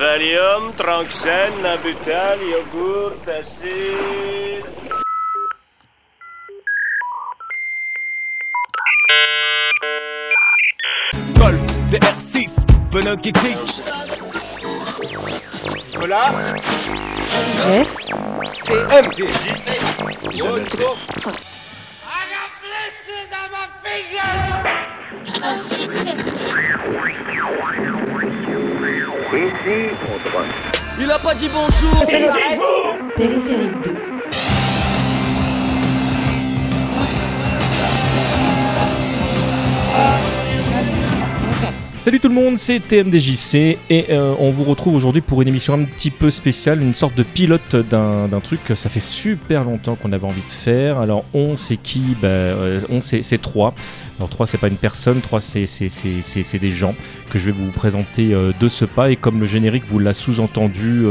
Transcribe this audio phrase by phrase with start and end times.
[0.00, 4.64] Valium, Tranxène, Nabutal, yogourt, acide...
[11.38, 11.60] Golf,
[11.90, 13.82] DR6, pneu qui glisse.
[15.98, 16.32] Voilà.
[17.58, 17.94] Jeff,
[30.98, 32.02] Il a pas dit bonjour.
[33.16, 33.99] Périphérique 2.
[42.10, 45.74] Salut tout le monde, c'est TMDJC et euh, on vous retrouve aujourd'hui pour une émission
[45.74, 49.94] un petit peu spéciale, une sorte de pilote d'un truc que ça fait super longtemps
[49.94, 50.98] qu'on avait envie de faire.
[50.98, 52.02] Alors on c'est qui?
[52.20, 53.76] Bah, euh, On c'est c'est trois.
[54.18, 56.96] Alors trois c'est pas une personne, trois c'est c'est- c'est des gens
[57.30, 60.12] que je vais vous présenter euh, de ce pas et comme le générique vous l'a
[60.12, 61.04] sous-entendu,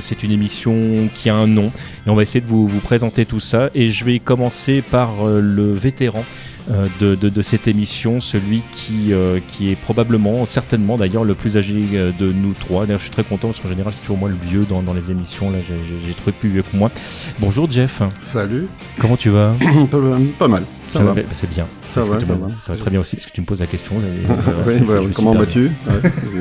[0.00, 1.70] c'est une émission qui a un nom
[2.06, 5.70] et on va essayer de vous, présenter tout ça et je vais commencer par le
[5.70, 6.24] vétéran
[7.00, 11.56] de, de- de cette émission, celui qui, euh, qui est probablement, certainement d'ailleurs, le plus
[11.56, 12.86] âgé euh, de nous trois.
[12.86, 14.92] D'ailleurs, je suis très content parce qu'en général, c'est toujours moi le vieux dans, dans
[14.92, 15.50] les émissions.
[15.50, 16.90] Là, j'ai- trouvé plus vieux que moi.
[17.38, 18.68] Bonjour Jeff, Salut.
[18.98, 19.54] comment tu vas?
[19.90, 19.98] Pas,
[20.38, 20.64] pas mal.
[20.88, 21.14] Ça va.
[21.32, 21.66] C'est bien.
[22.04, 22.52] Ça va, que tu ça m'as- va.
[22.60, 23.94] ça va très bien aussi parce que tu me poses la question.
[24.02, 25.70] euh, oui, suis comment vas-tu.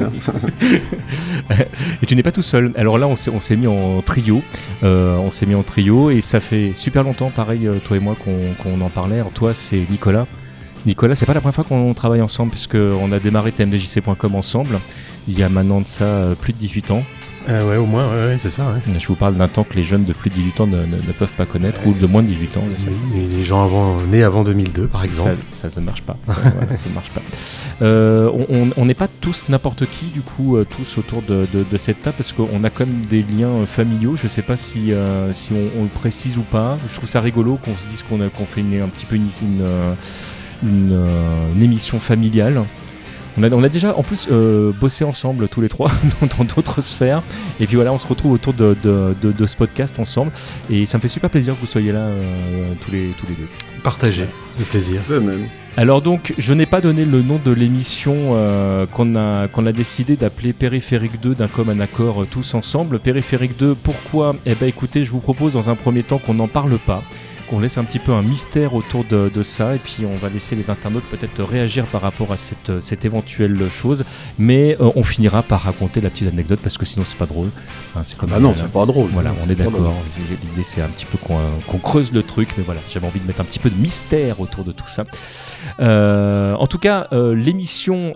[2.02, 2.72] Et tu n'es pas tout seul.
[2.76, 4.42] Alors là, on s'est, mis en trio.
[4.84, 8.00] Euh, on s'est mis en trio et ça fait super longtemps, pareil, euh, toi et
[8.00, 9.20] moi, qu'on, en parlait.
[9.20, 10.28] Alors toi, c'est Nicolas.
[10.86, 14.80] Nicolas, c'est pas la première fois qu'on travaille ensemble puisqu'on a démarré tmdjc.com ensemble.
[15.28, 17.04] Il y a maintenant de ça plus de 18 ans.
[17.48, 18.64] Euh, ouais, au moins, ouais, ouais, c'est ça.
[18.64, 19.00] Ouais.
[19.00, 20.96] Je vous parle d'un temps que les jeunes de plus de 18 ans ne, ne-
[20.98, 22.64] ne peuvent pas connaître ou de moins de 18 ans.
[23.14, 25.36] Oui, et les gens avant, nés avant 2002, par exemple.
[25.52, 26.18] Ça, ça, ne marche pas.
[26.28, 27.22] Ça, voilà, ça ne marche pas.
[27.84, 28.32] Euh,
[28.78, 32.02] on- n'est pas tous n'importe qui, du coup, euh, tous autour de, de- de cette
[32.02, 34.16] table, parce qu'on a quand même des liens euh, familiaux.
[34.16, 36.78] Je sais pas si, euh, si on, on le précise ou pas.
[36.90, 39.64] Je trouve ça rigolo qu'on se dise qu'on fait une, un petit peu une, une,
[40.64, 41.06] une,
[41.56, 42.64] une émission familiale.
[43.38, 45.92] On a, on a déjà en plus euh, bossé ensemble tous les trois
[46.22, 47.22] dans dans d'autres sphères.
[47.60, 50.32] Et puis voilà, on se retrouve autour de, de, de- de ce podcast ensemble.
[50.70, 53.34] Et ça me fait super plaisir que vous soyez là euh, tous, les, tous les
[53.36, 53.48] deux.
[53.84, 54.26] Partagé,
[54.58, 55.02] de plaisir.
[55.10, 55.46] De même.
[55.78, 59.74] Alors donc, je n'ai pas donné le nom de l'émission euh, qu'on a, qu'on a
[59.74, 62.98] décidé d'appeler Périphérique 2 d'un commun accord euh, tous ensemble.
[63.00, 64.36] Périphérique 2, pourquoi?
[64.46, 67.04] Eh ben écoutez, je vous propose dans un premier temps qu'on n'en parle pas,
[67.46, 70.30] qu'on laisse un petit peu un mystère autour de, de ça, et puis on va
[70.30, 74.04] laisser les internautes peut-être réagir par rapport à cette, euh, cette éventuelle chose,
[74.38, 77.50] mais euh, on finira par raconter la petite anecdote parce que sinon c'est pas drôle.
[77.96, 79.10] Hein, c'est comme Ah non, c'est pas drôle.
[79.14, 79.94] voilà, on est d'accord.
[80.18, 83.42] L'idée, c'est un petit peu qu'on creuse le truc, mais voilà, j'avais envie de mettre
[83.42, 85.06] un petit peu de mystère autour de tout ça.
[85.80, 88.14] Euh, en tout cas, euh, l'émission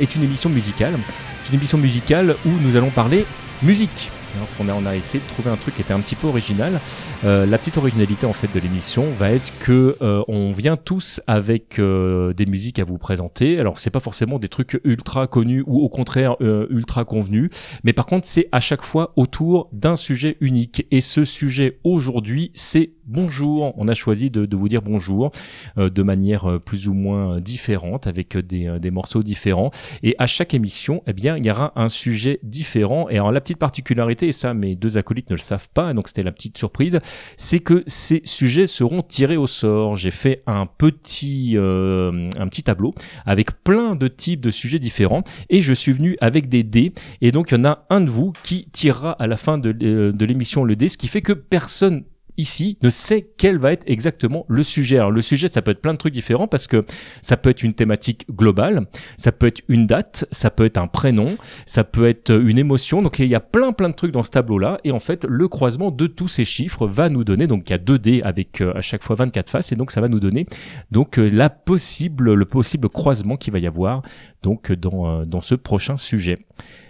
[0.00, 0.94] est une émission musicale.
[1.38, 3.26] C'est une émission musicale où nous allons parler
[3.62, 4.10] musique.
[4.34, 6.14] Hein, Parce qu'on a, on a essayé de trouver un truc qui était un petit
[6.14, 6.80] peu original.
[7.24, 11.20] Euh, la petite originalité en fait de l'émission va être que euh, on vient tous
[11.26, 13.58] avec euh, des musiques à vous présenter.
[13.58, 17.50] Alors c'est pas forcément des trucs ultra connus ou au contraire ultra convenus,
[17.84, 20.86] mais par contre c'est à chaque fois autour d'un sujet unique.
[20.90, 23.74] Et ce sujet aujourd'hui c'est bonjour.
[23.76, 25.30] On a choisi de, vous dire bonjour
[25.78, 29.70] euh, de manière euh, plus ou moins différente avec euh, des, euh, morceaux différents.
[30.02, 33.08] Et à chaque émission, eh bien il y aura un sujet différent.
[33.08, 36.08] Et alors la petite particularité, et ça mes deux acolytes ne le savent pas, donc
[36.08, 37.00] c'était la petite surprise,
[37.36, 39.96] c'est que ces sujets seront tirés au sort.
[39.96, 42.94] J'ai fait un petit, euh, un petit tableau
[43.26, 46.92] avec plein de types de sujets différents et je suis venu avec des dés.
[47.20, 49.74] Et donc il y en a un de vous qui tirera à la fin de,
[49.82, 52.04] euh, de l'émission le dé, ce qui fait que personne
[52.36, 54.98] ici ne sait quel va être exactement le sujet.
[54.98, 56.84] Alors le sujet, ça peut être plein de trucs différents parce que
[57.22, 58.86] ça peut être une thématique globale,
[59.16, 61.36] ça peut être une date, ça peut être un prénom,
[61.66, 63.02] ça peut être une émotion.
[63.02, 65.48] Donc il y a plein plein de trucs dans ce tableau-là et en fait le
[65.48, 68.60] croisement de tous ces chiffres va nous donner donc il y a 2 dés avec
[68.60, 70.46] euh, à chaque fois 24 faces et donc ça va nous donner
[70.90, 74.02] donc euh, la possible le possible croisement qu'il va y avoir
[74.42, 76.38] donc dans euh, dans ce prochain sujet.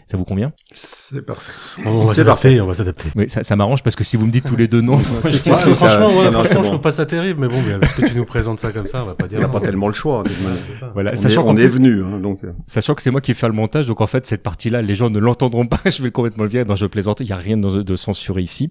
[0.06, 1.52] Ça vous convient C'est parfait.
[1.84, 3.08] On va C'est s'adapter, on va s'adapter.
[3.16, 5.32] Oui, ça, ça m'arrange parce que si vous me dites tous les deux non, Ouais,
[5.32, 5.54] ça.
[5.56, 8.14] franchement, ouais, Non, franchement, je trouve pas ça terrible, mais bon, mais parce que tu
[8.14, 9.38] nous présentes ça comme ça, on va pas dire.
[9.38, 9.52] Il n'y a non.
[9.54, 10.22] pas tellement le choix.
[10.92, 12.44] voilà, On, sachant on qu'en est venu, hein, donc.
[12.44, 14.94] euh, Sachant que c'est moi qui fais le montage, donc en fait cette partie-là, les
[14.94, 15.78] gens ne l'entendront pas.
[15.86, 16.64] je vais complètement le virer.
[16.64, 17.20] Non, je plaisante.
[17.20, 18.70] Il y a rien de, de censuré ici.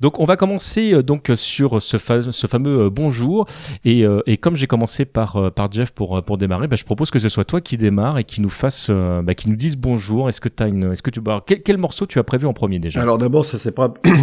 [0.00, 3.46] Donc on va commencer euh, donc sur ce, fa- ce fameux euh, bonjour.
[3.84, 6.76] Et, euh, et comme j'ai commencé par euh, par Jeff pour euh, pour démarrer, bah,
[6.76, 9.48] je propose que ce soit toi qui démarre et qui nous fasse, euh, bah, qui
[9.48, 10.28] nous dise bonjour.
[10.28, 13.00] Est-ce que t'as est-ce que tu, bah, quel, morceau tu as prévu en premier déjà?
[13.00, 13.72] Alors d'abord, ça ça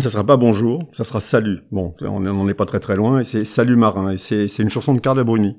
[0.09, 1.59] sera pas bonjour, ça sera salut.
[1.71, 3.19] Bon, on n'en est pas très très loin.
[3.19, 4.11] Et c'est salut marin.
[4.11, 5.57] Et c'est une chanson de Carla Bruni.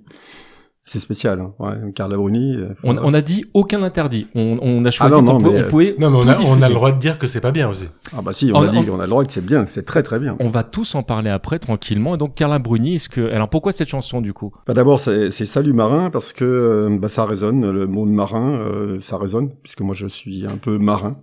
[0.85, 1.39] C'est spécial.
[1.41, 1.53] Hein.
[1.61, 2.57] Ouais, Carla Bruni.
[2.57, 4.27] euh, faut- On, on a dit aucun interdit.
[4.35, 6.21] On, on a choisi Ah non, non, qu'on pouvait, mais, on pouvait Non, mais on
[6.23, 6.69] a, on a diffuser.
[6.69, 7.85] le droit de dire que c'est pas bien aussi.
[8.13, 9.83] Ah bah si, on, On- a dit on- a le droit que c'est bien, c'est
[9.87, 10.37] très très bien.
[10.41, 12.17] On va tous en parler après tranquillement.
[12.17, 14.53] Et donc Carla Bruni, est-ce que alors pourquoi cette chanson du coup?
[14.67, 18.11] Bah, D'abord, c'est c'est Salut marin parce que euh, bah, ça résonne, le mot de
[18.11, 21.17] marin, euh, ça résonne, puisque moi je suis un peu marin.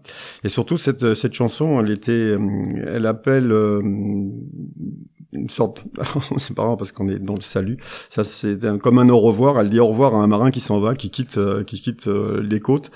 [0.46, 2.40] Et surtout, cette, cette chanson, elle était, euh,
[2.88, 3.82] elle appelle euh,
[5.32, 5.84] une sorte,
[6.38, 7.78] c'est grave parce qu'on est dans le salut,
[8.10, 10.80] ça c'est comme un au revoir, elle dit au revoir à un marin qui s'en
[10.80, 12.90] va, qui quitte, euh, qui quitte euh, les côtes.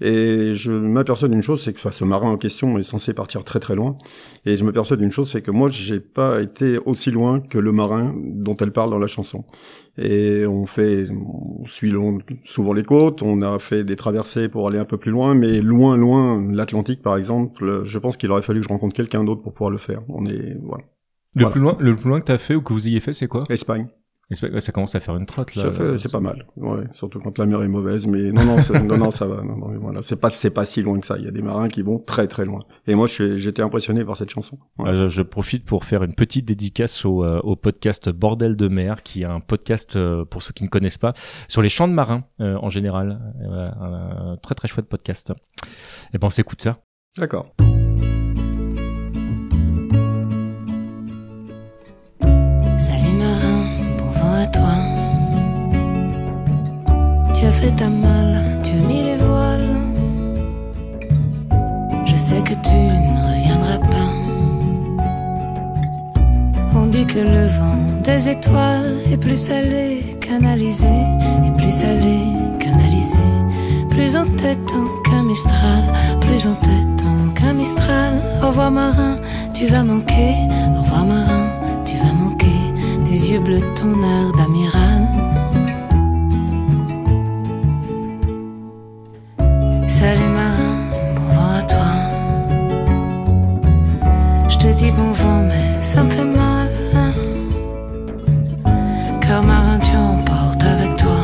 [0.00, 3.42] Et je m'aperçois d'une chose, c'est que enfin, ce marin en question est censé partir
[3.44, 3.96] très très loin.
[4.44, 7.72] Et je m'aperçois d'une chose, c'est que moi j'ai pas été aussi loin que le
[7.72, 9.44] marin dont elle parle dans la chanson.
[9.96, 11.92] Et on fait, on suit
[12.44, 15.60] souvent les côtes, on a fait des traversées pour aller un peu plus loin, mais
[15.60, 19.42] loin, loin, l'Atlantique par exemple, je pense qu'il aurait fallu que je rencontre quelqu'un d'autre
[19.42, 20.02] pour pouvoir le faire.
[20.08, 20.84] On est, voilà.
[21.38, 21.50] Le Voilà.
[21.52, 23.44] plus loin, le plus loin que t'as fait ou que vous ayez fait, c'est quoi?
[23.48, 23.86] Espagne,
[24.42, 25.62] ouais, Ça commence à faire une trotte là.
[25.64, 28.56] ça fait, c'est pas mal, ouais, surtout quand la mer est mauvaise, mais non, non,
[28.84, 31.16] non, non, ça va, non, non, voilà, c'est pas, c'est pas si loin que ça.
[31.18, 32.60] Il y a des marins qui vont très, très loin.
[32.86, 34.58] Et moi, j'étais impressionné par cette chanson.
[34.78, 34.90] Ouais.
[34.90, 38.68] Euh, je, je profite pour faire une petite dédicace au, euh, au podcast Bordel de
[38.68, 41.12] mer, qui est un podcast, euh, pour ceux qui ne connaissent pas,
[41.48, 43.20] sur les chants de marins euh, en général.
[43.46, 45.32] Voilà, un, un très très chouette podcast.
[46.12, 46.78] Et ben on s'écoute ça.
[47.16, 47.54] D'accord.
[57.58, 59.74] Fait ta malle, tu as mis les voiles.
[62.04, 62.78] Je sais que tu
[63.14, 64.12] ne reviendras pas.
[66.76, 70.98] On dit que le vent des étoiles est plus salé canalisé,
[71.46, 72.18] et plus salé
[72.60, 73.28] canalisé.
[73.90, 74.72] Plus en tête
[75.04, 75.82] qu'un Mistral,
[76.20, 78.14] plus en tête qu'un Mistral.
[78.42, 79.16] Au revoir marin,
[79.52, 80.34] tu vas manquer.
[80.76, 81.46] Au revoir marin,
[81.84, 82.60] tu vas manquer.
[83.04, 84.97] Tes yeux bleus, ton air d'amiral.
[95.98, 96.68] Ça me fait mal.
[99.20, 101.22] Car marin, tu emportes avec toi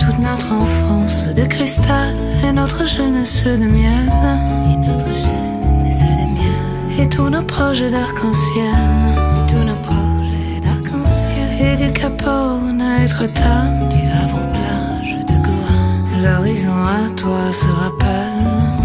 [0.00, 2.14] toute notre enfance de cristal
[2.44, 4.08] et notre jeunesse de miel.
[4.72, 7.00] Et notre jeunesse de miel.
[7.00, 8.76] Et tous nos projets d'arc-en-ciel.
[9.50, 11.48] Tous nos projets d'arc-en-ciel.
[11.64, 13.64] Et du Cap Horn à Étretat.
[13.94, 15.76] Du Havre aux plages de Goa.
[16.22, 18.79] L'horizon à toi se rappelle.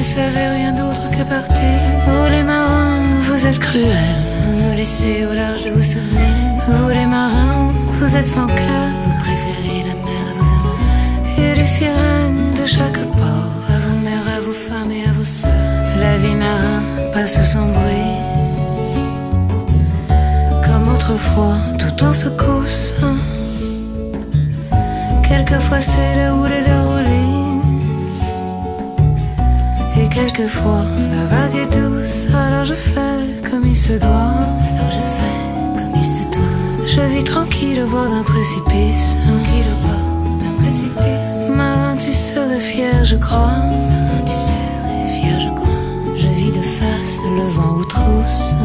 [0.00, 1.78] Ne savez rien d'autre que partir.
[2.06, 4.22] Vous les marins, vous êtes cruels,
[4.60, 6.64] nous laissez au large de vos souvenirs.
[6.68, 7.70] Vous les marins,
[8.00, 10.80] vous êtes sans cœur, vous préférez la mer à vos amants.
[11.38, 15.30] Et les sirènes de chaque port, à vos mères, à vos femmes et à vos
[15.40, 15.96] sœurs.
[16.04, 16.82] La vie marin
[17.12, 18.16] passe sans bruit.
[20.64, 22.94] Comme autrefois, tout en secousse.
[25.28, 26.89] Quelquefois c'est le et le
[30.10, 32.26] Et quelquefois la vague est douce.
[32.34, 34.08] Alors je fais comme il se doit.
[34.08, 36.86] Alors je fais comme il se doit.
[36.86, 39.16] Je vis tranquille au bord d'un précipice.
[39.24, 41.50] Tranquille au bord d'un précipice.
[41.50, 43.38] Marin, tu serais fier, je crois.
[43.38, 46.16] Marin, tu serais fier, je crois.
[46.16, 48.56] Je vis de face le vent aux trousses.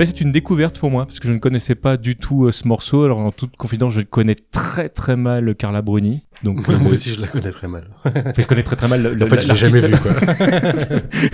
[0.00, 2.50] Ben c'est une découverte pour moi parce que je ne connaissais pas du tout euh,
[2.50, 3.04] ce morceau.
[3.04, 6.22] Alors en toute confidence, je connais très très mal Carla Bruni.
[6.42, 7.90] Donc euh, Moi le- aussi, je la connais très mal.
[8.04, 9.02] Enfin, je connais très très mal.
[9.02, 10.12] le- En fait, je l'ai jamais vu, quoi.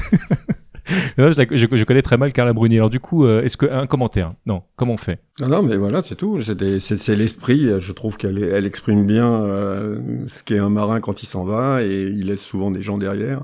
[1.19, 2.77] non, je, la- je- je connais très mal Carla Bruni.
[2.77, 4.33] Alors du coup, euh, est-ce que un commentaire?
[4.47, 4.63] Non.
[4.77, 5.21] Comment on fait?
[5.41, 6.41] Non, non, mais voilà, c'est tout.
[6.43, 7.69] C'est l'esprit.
[7.81, 11.83] Je trouve qu'elle elle exprime bien euh, ce qu'est un marin quand il s'en va
[11.85, 13.43] et il laisse souvent des gens derrière.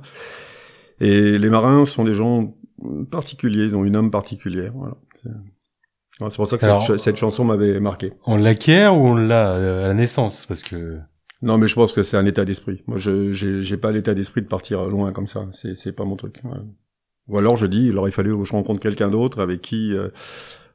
[1.00, 2.54] Et les marins sont des gens
[3.10, 4.72] particuliers, ils ont une âme particulière.
[4.74, 4.94] Voilà.
[5.24, 8.12] C'est pour ça que Alors- cette, ch- cette chanson m'avait marqué.
[8.26, 10.46] On l'acquiert ou on l'a euh, à la naissance?
[10.46, 10.98] Parce que
[11.40, 12.82] Non, mais je pense que c'est un état d'esprit.
[12.86, 15.46] Moi, je j'ai j'ai pas l'état d'esprit de partir loin comme ça.
[15.52, 16.40] C'est c'est pas mon truc.
[16.44, 16.58] Ouais.
[17.28, 20.08] Ou alors je dis, il aurait fallu que je rencontre quelqu'un d'autre avec qui euh,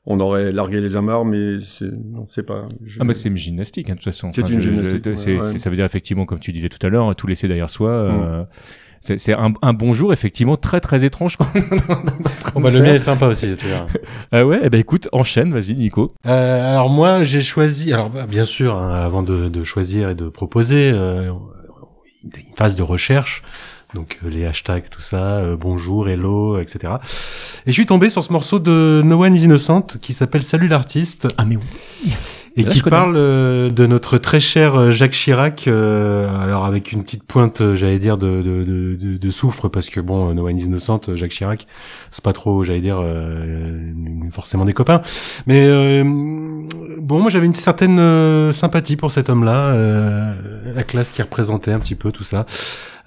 [0.06, 2.68] on aurait largué les amarres, mais c'est, non, c'est pas.
[2.84, 4.30] je- Ah bah c'est une gymnastique hein, de toute façon.
[4.34, 5.54] C'est une je- je- gymnastique, c'est- ouais.
[5.54, 5.58] Mm.
[5.58, 7.92] Ça veut dire effectivement, comme tu disais tout à l'heure, tout laisser derrière soi.
[7.92, 11.38] euh, c'est c'est un, un bonjour effectivement très très étrange.
[11.38, 11.48] Quoi.
[12.54, 13.86] Bon, bah, le mien est sympa aussi, tu vois.
[14.32, 16.12] Ah ouais, eh ben écoute, enchaîne, vas-y Nico.
[16.26, 17.94] Euh, alors moi, j'ai choisi.
[17.94, 21.32] Alors bah, bien sûr, hein, avant de, de choisir et de proposer, euh,
[22.24, 23.44] une phase de recherche.
[23.94, 26.96] Donc euh, les hashtags, tout ça, euh, bonjour, hello, etc.
[27.66, 30.68] Et je suis tombé sur ce morceau de No One Is Innocent qui s'appelle Salut
[30.68, 32.14] l'artiste Ah mais oui.
[32.58, 35.68] Et Là, qui parle euh, de notre très cher euh, Jacques Chirac.
[35.68, 39.90] euh, alors avec une petite pointe, euh, j'allais dire de, de, de, de, soufre parce
[39.90, 41.68] que bon, No One Is Innocent, euh, Jacques Chirac,
[42.10, 43.92] c'est pas trop, j'allais dire euh,
[44.32, 45.02] forcément des copains.
[45.46, 50.34] Mais euh, bon, moi j'avais une certaine euh, sympathie pour cet homme-là, euh,
[50.76, 52.46] la classe qui représentait un petit peu tout ça.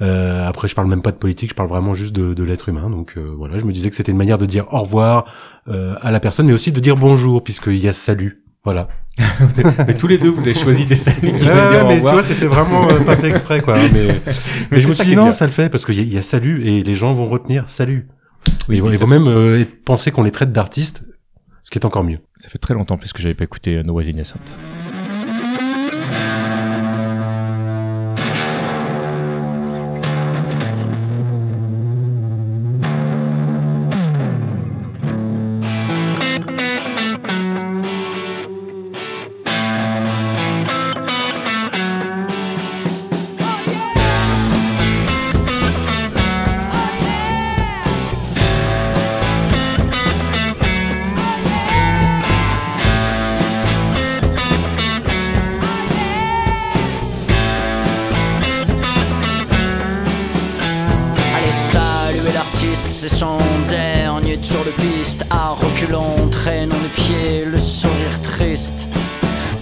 [0.01, 2.69] Euh, après, je parle même pas de politique, je parle vraiment juste de, de l'être
[2.69, 2.89] humain.
[2.89, 5.25] Donc euh, voilà, je me disais que c'était une manière de dire au revoir
[5.69, 8.43] euh, à la personne, mais aussi de dire bonjour, puisqu'il y a salut.
[8.65, 8.89] Voilà.
[9.87, 10.97] mais tous les deux, vous avez choisi des
[11.33, 13.75] qui dire au mais tu vois, c'était vraiment euh, pas fait exprès, quoi.
[13.75, 14.21] Mais, mais,
[14.71, 15.33] Mais je me ça suis dit non, bien.
[15.33, 17.29] ça le fait parce qu'il y, a- il y a salut et les gens vont
[17.29, 18.09] retenir salut.
[18.69, 21.05] Oui, ils vont, ils même euh, penser qu'on les traite d'artistes,
[21.63, 22.19] ce qui est encore mieux.
[22.37, 24.39] Ça fait très longtemps plus que j'avais pas écouté No Was Innocent.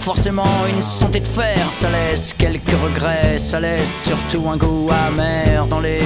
[0.09, 5.67] Forcément une santé de fer, ça laisse quelques regrets Ça laisse surtout un goût amer
[5.67, 6.01] dans les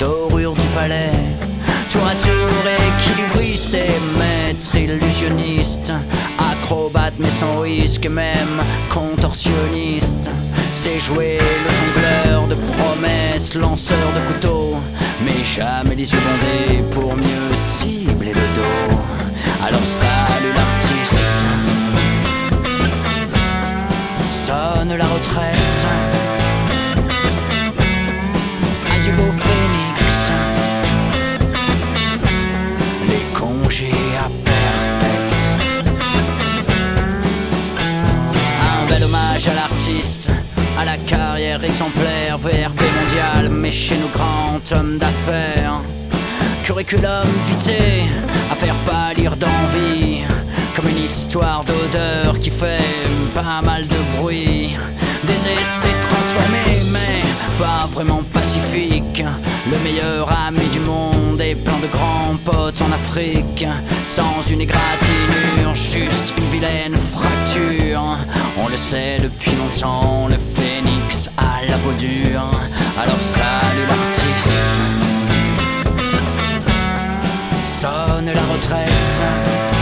[0.00, 1.12] dorures du palais.
[1.88, 2.50] Tour à tour
[2.88, 5.92] équilibriste et maître illusionniste.
[6.36, 8.60] Acrobate mais sans risque, même
[8.92, 10.28] contorsionniste.
[10.74, 14.74] C'est jouer le jongleur de promesses, lanceur de couteaux.
[15.24, 18.96] Mais jamais les yeux bandés pour mieux cibler le dos.
[19.64, 21.03] Alors salut l'artiste
[24.84, 25.86] Sonne la retraite.
[28.94, 30.32] Adieu beau phénix.
[33.08, 35.44] Les congés à perpète.
[38.60, 40.28] Un bel hommage à l'artiste,
[40.78, 45.80] à la carrière exemplaire, VRP mondial, mais chez nos grands hommes d'affaires.
[46.62, 48.06] Curriculum vitae,
[48.52, 50.24] à faire pâlir d'envie,
[50.74, 52.80] comme une histoire d'odeur qui fait
[53.34, 54.74] pas mal de bruit.
[55.24, 57.22] Des essais transformés, mais
[57.58, 59.24] pas vraiment pacifiques.
[59.70, 63.66] Le meilleur ami du monde et plein de grands potes en Afrique.
[64.08, 68.18] Sans une égratignure, juste une vilaine fracture.
[68.58, 72.50] On le sait depuis longtemps, le phénix a la peau dure.
[73.00, 74.78] Alors salut l'artiste.
[77.64, 79.73] Sonne la retraite.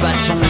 [0.00, 0.49] Tendre le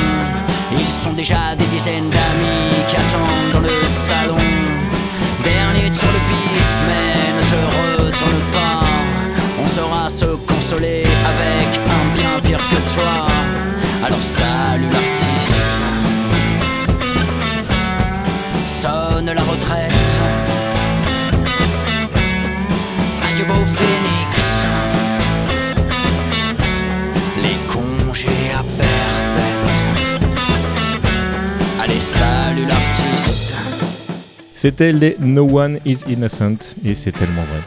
[34.63, 37.61] C'était les No One Is Innocent et c'est tellement vrai.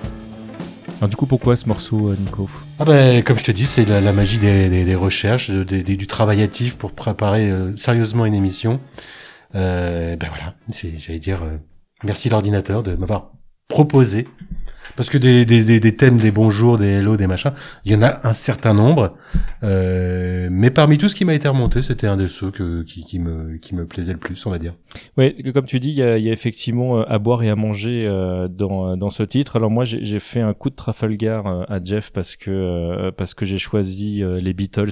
[1.00, 2.48] Alors du coup, pourquoi ce morceau, euh, Nico?
[2.78, 6.92] Ah ben, comme je te dis, c'est la, magie des, recherches, du travail actif pour
[6.92, 8.80] préparer euh, sérieusement une émission.
[9.56, 10.54] Euh, ben voilà,
[11.00, 11.58] j'allais dire, euh,
[12.04, 13.32] merci l'ordinateur de m'avoir
[13.68, 14.28] proposé.
[14.96, 17.54] Parce que des, des, des, des thèmes, des bonjours, des hello, des machins,
[17.86, 19.16] il y en a un certain nombre.
[19.64, 23.04] Euh, mais parmi tout ce qui m'a été remonté, c'était un de ceux que, qui,
[23.04, 24.74] qui, me, qui me plaisait le plus, on va dire.
[25.18, 27.56] Ouais, comme tu dis, il y a, y a effectivement euh, à boire et à
[27.56, 29.56] manger euh, dans, dans ce titre.
[29.56, 33.34] Alors moi, j'ai fait un coup de Trafalgar euh, à Jeff parce que euh, parce
[33.34, 34.90] que j'ai choisi euh, les Beatles.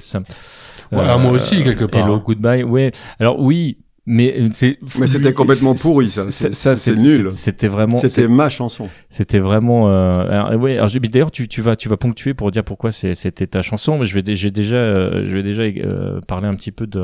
[0.90, 2.22] Ouais, moi aussi, quelque part, Hello, hein.
[2.24, 2.62] goodbye.
[2.64, 2.90] Ouais.
[3.20, 3.78] Alors oui.
[4.04, 4.78] Mais euh, c'est.
[4.98, 6.28] Mais c'était complètement pourri, ça.
[6.30, 7.30] Ça, c'est nul.
[7.30, 7.98] C'était vraiment.
[7.98, 8.88] C'était ma chanson.
[9.08, 9.88] C'était vraiment.
[9.90, 13.46] Euh, alors, ouais, alors, d'ailleurs, tu, tu vas, tu vas ponctuer pour dire pourquoi c'était
[13.46, 13.98] ta chanson.
[13.98, 17.00] Mais je vais, j'ai déjà, euh, je vais déjà euh, parler un petit peu de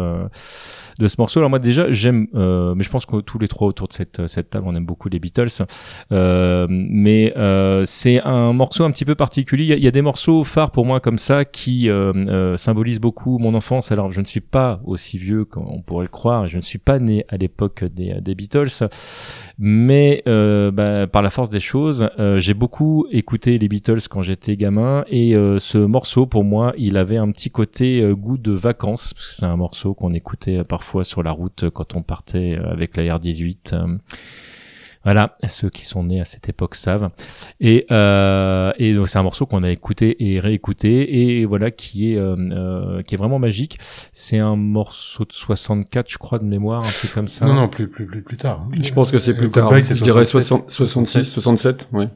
[0.98, 1.40] de ce morceau.
[1.40, 4.26] Alors moi déjà, j'aime, euh, mais je pense que tous les trois autour de cette
[4.26, 5.64] cette table, on aime beaucoup les Beatles.
[6.12, 9.74] Euh, mais euh, c'est un morceau un petit peu particulier.
[9.76, 13.38] Il y, a, des morceaux phares pour moi comme ça qui euh, euh, symbolisent beaucoup
[13.38, 13.92] mon enfance.
[13.92, 16.48] Alors je ne suis pas aussi vieux qu'on pourrait le croire.
[16.48, 18.88] Je ne suis pas né à l'époque des, des Beatles,
[19.58, 24.22] mais euh, bah, par la force des choses, euh, j'ai beaucoup écouté les Beatles quand
[24.22, 28.38] j'étais gamin et euh, ce morceau pour moi, il avait un petit côté euh, goût
[28.38, 31.96] de vacances parce que c'est un morceau qu'on écoutait euh, parfois sur la route quand
[31.96, 33.74] on partait euh, avec la R18.
[33.74, 33.98] euh,
[35.04, 37.10] voilà, ceux qui sont nés à cette époque savent.
[37.60, 42.12] Et, euh, et donc c'est un morceau qu'on a écouté et réécouté et voilà qui
[42.12, 43.78] est euh, euh, qui est vraiment magique.
[44.12, 47.44] C'est un morceau de 64, je crois de mémoire, un truc comme ça.
[47.46, 48.66] Non, non, plus, plus, plus, plus tard.
[48.80, 49.70] Je pense que c'est plus tard.
[49.76, 50.70] Je dirais 67.
[50.70, 52.06] 60 66, 67, oui.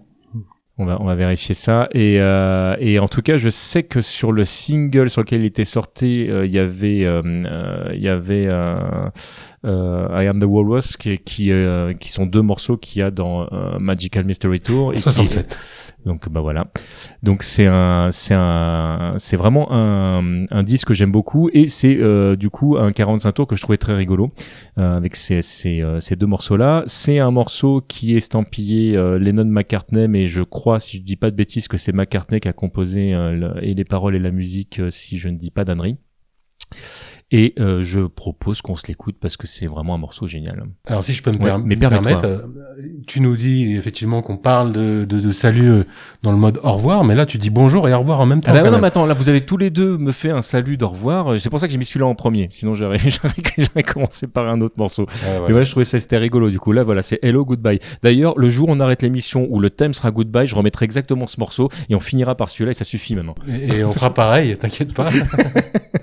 [0.78, 1.88] On va, on va vérifier ça.
[1.92, 5.46] Et, euh, et en tout cas, je sais que sur le single sur lequel il
[5.46, 8.44] était sorti, euh, il y avait, euh, euh, il y avait
[9.64, 11.52] I Am the Walrus, qui, qui,
[12.00, 13.46] qui sont deux morceaux qu'il y a dans
[13.78, 14.92] Magical Mystery Tour.
[14.92, 15.58] Et qui- 67.
[16.04, 16.71] Donc bah voilà.
[17.23, 21.97] Donc c'est un c'est un c'est vraiment un, un disque que j'aime beaucoup et c'est
[21.97, 24.32] euh, du coup un 45 tours que je trouvais très rigolo
[24.78, 26.82] euh, avec ces ces, euh, ces deux morceaux là.
[26.87, 31.31] C'est un morceau qui est estampillé Lennon McCartney mais je crois si je dis pas
[31.31, 33.11] de bêtises que c'est McCartney qui a composé
[33.62, 35.98] et les paroles et la musique si je ne dis pas d'ânerie.
[37.35, 40.64] Et euh, je propose qu'on se l'écoute parce que c'est vraiment un morceau génial.
[40.87, 42.21] Alors si je peux me, Ouais, per- mais me permets-toi.
[42.21, 42.27] permettre,
[42.79, 45.85] euh, tu nous dis effectivement qu'on parle de, de, de salut euh,
[46.22, 48.40] dans le mode au revoir, mais là tu dis bonjour et au revoir en même
[48.40, 48.52] temps.
[48.52, 48.80] Ah bah ouais, non, même.
[48.82, 51.38] mais attends, là vous avez tous les deux me fait un salut d'au revoir.
[51.40, 52.46] C'est pour ça que j'ai mis celui-là en premier.
[52.50, 55.02] Sinon j'aurais j'aurais j'aurais commencé par un autre morceau.
[55.02, 55.44] Ouais, ouais.
[55.48, 56.50] Mais ouais, je trouvais ça c'était rigolo.
[56.50, 57.80] Du coup là voilà, c'est Hello Goodbye.
[58.02, 61.26] D'ailleurs, le jour où on arrête l'émission où le thème sera Goodbye, je remettrai exactement
[61.26, 63.35] ce morceau et on finira par celui-là et ça suffit maintenant.
[63.48, 65.08] Et, et on fera pareil, t'inquiète pas.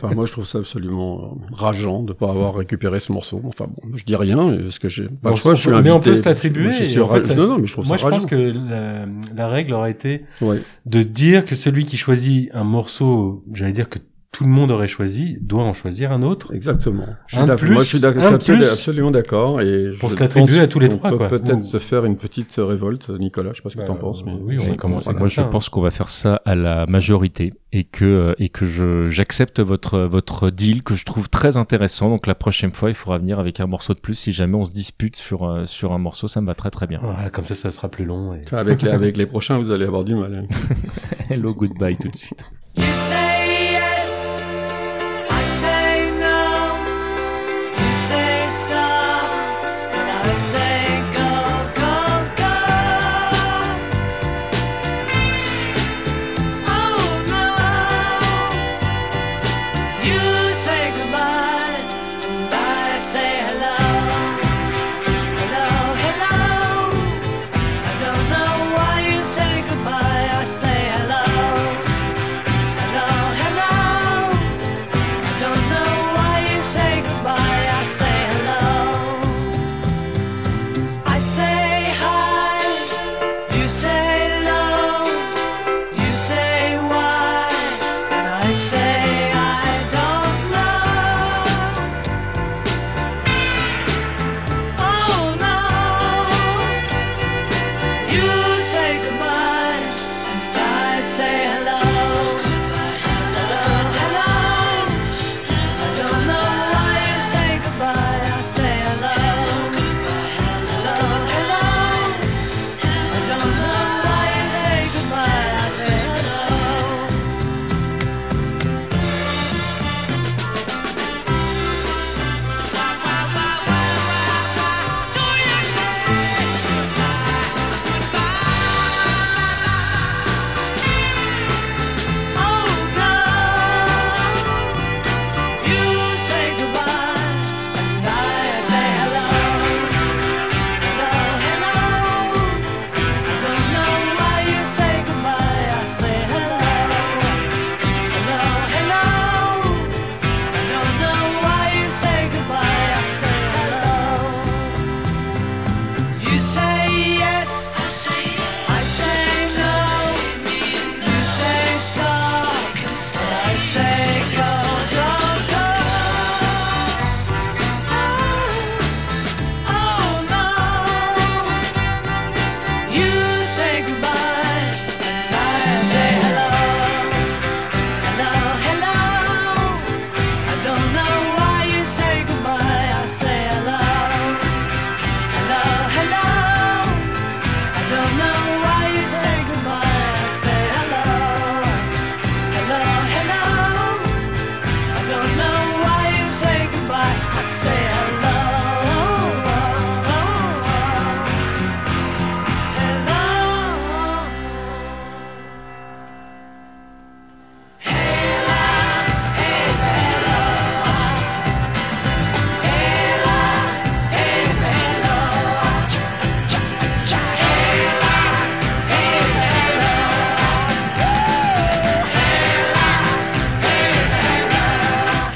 [0.01, 3.41] Enfin, moi, je trouve ça absolument euh, rageant de pas avoir récupéré ce morceau.
[3.45, 5.55] Enfin bon, je dis rien parce que j'ai Bon, choix.
[5.55, 6.12] Je suis mais on invité.
[6.12, 6.71] peut se l'attribuer.
[6.71, 9.05] Je en fait, non, non, mais je trouve moi, ça je pense que la,
[9.36, 10.09] la règle aurait été
[10.41, 10.62] Ouais.
[10.86, 14.00] de dire que celui qui choisit un morceau, j'allais dire que
[14.32, 16.54] tout le monde aurait choisi, doit en choisir un autre.
[16.54, 17.08] Exactement.
[17.26, 18.65] Je suis Un plus, Moi, je suis un Je suis plus.
[18.65, 19.60] absolument d'accord.
[19.62, 21.28] Et Pour je se l'attribuer pense à tous les qu'on trois, peut quoi.
[21.30, 23.52] Peut-être Ou- se faire une petite révolte, Nicolas.
[23.54, 24.65] Je sais pas ce que Bah, t'en penses, mais oui, on.
[24.88, 25.50] Moi, comme je ça, hein.
[25.52, 29.60] pense qu'on va faire ça à la majorité et que euh, et que je j'accepte
[29.62, 32.10] votre votre deal que je trouve très intéressant.
[32.10, 34.13] Donc la prochaine fois, il faudra venir avec un morceau de plus.
[34.13, 36.86] Si jamais on se dispute sur euh, sur un morceau, ça me va très très
[36.86, 37.00] bien.
[37.02, 38.36] Voilà, comme ça, ça sera plus long.
[38.36, 38.42] Et...
[38.54, 40.46] Avec les, avec les prochains, vous allez avoir du mal.
[40.50, 40.56] hein.
[41.32, 42.46] Hello Goodbye tout de suite.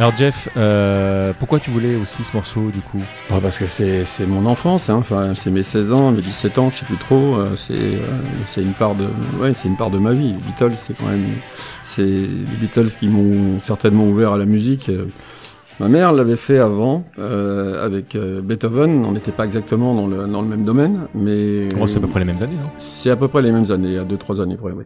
[0.04, 3.00] Alors Jeff, euh, pourquoi tu voulais aussi ce morceau du coup
[3.32, 4.98] Ah, parce que c'est mon enfance, hein.
[5.00, 7.36] enfin c'est mes 16 ans, mes 17 ans, je sais plus trop.
[7.38, 9.08] euh, c'est euh, c'est une part de
[9.40, 10.34] ouais, c'est une part de ma vie.
[10.34, 11.26] Les Beatles, c'est quand même
[11.86, 12.28] c'est les
[12.60, 14.92] Beatles qui m'ont certainement ouvert à la musique.
[15.80, 19.04] Ma mère l'avait fait avant euh, avec euh, Beethoven.
[19.06, 22.08] On n'était pas exactement dans le dans le même domaine, mais Oh, C'est à peu
[22.08, 22.70] près les mêmes années, non?
[22.78, 24.72] C'est à peu près les mêmes années, il y a deux trois années près.
[24.72, 24.84] Oui.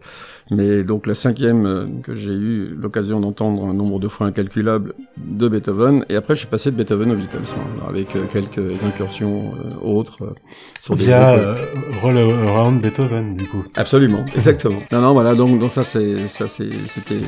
[0.50, 4.94] Mais donc la cinquième euh, que j'ai eu l'occasion d'entendre un nombre de fois incalculable
[5.18, 8.84] de Beethoven, et après je suis passé de Beethoven aux Beatles, hein, avec euh, quelques
[8.86, 10.34] incursions euh, autres euh,
[10.82, 11.56] sur des Via euh,
[12.02, 13.64] Roll Around Beethoven, du coup.
[13.76, 14.80] Absolument, exactement.
[14.92, 17.20] Non, non, voilà, donc, donc ça, c'est, ça, c'est, c'était,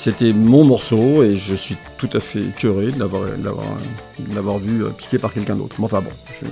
[0.00, 4.88] c'était mon morceau et je suis tout à fait curé de l'avoir, de vu euh,
[4.88, 5.76] piqué par quelqu'un d'autre.
[5.78, 6.08] Mais enfin bon,
[6.40, 6.46] je,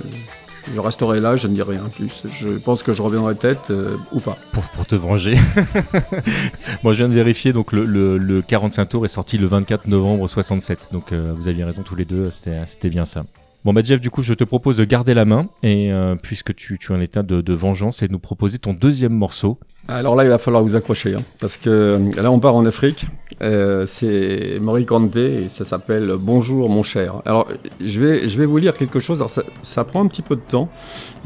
[0.71, 2.27] je resterai là, je ne dirai rien plus.
[2.39, 4.37] Je pense que je reviendrai peut-être euh, ou pas.
[4.51, 5.33] pour, pour te venger.
[6.83, 9.87] bon, je viens de vérifier, donc le, le, le 45 tours est sorti le 24
[9.87, 10.89] novembre 67.
[10.91, 13.23] Donc euh, vous aviez raison tous les deux, c'était c'était bien ça.
[13.65, 16.55] Bon bah Jeff, du coup, je te propose de garder la main, et euh, puisque
[16.55, 19.59] tu, tu es en état de, de vengeance, et de nous proposer ton deuxième morceau.
[19.89, 22.65] Alors là, il va falloir vous accrocher, hein, parce que euh, là, on part en
[22.65, 23.07] Afrique.
[23.41, 27.21] Euh, c'est Maurice Conte et ça s'appelle Bonjour mon cher.
[27.25, 27.47] Alors,
[27.79, 29.25] je vais, je vais vous lire quelque chose.
[29.63, 30.69] Ça, prend un petit peu de temps,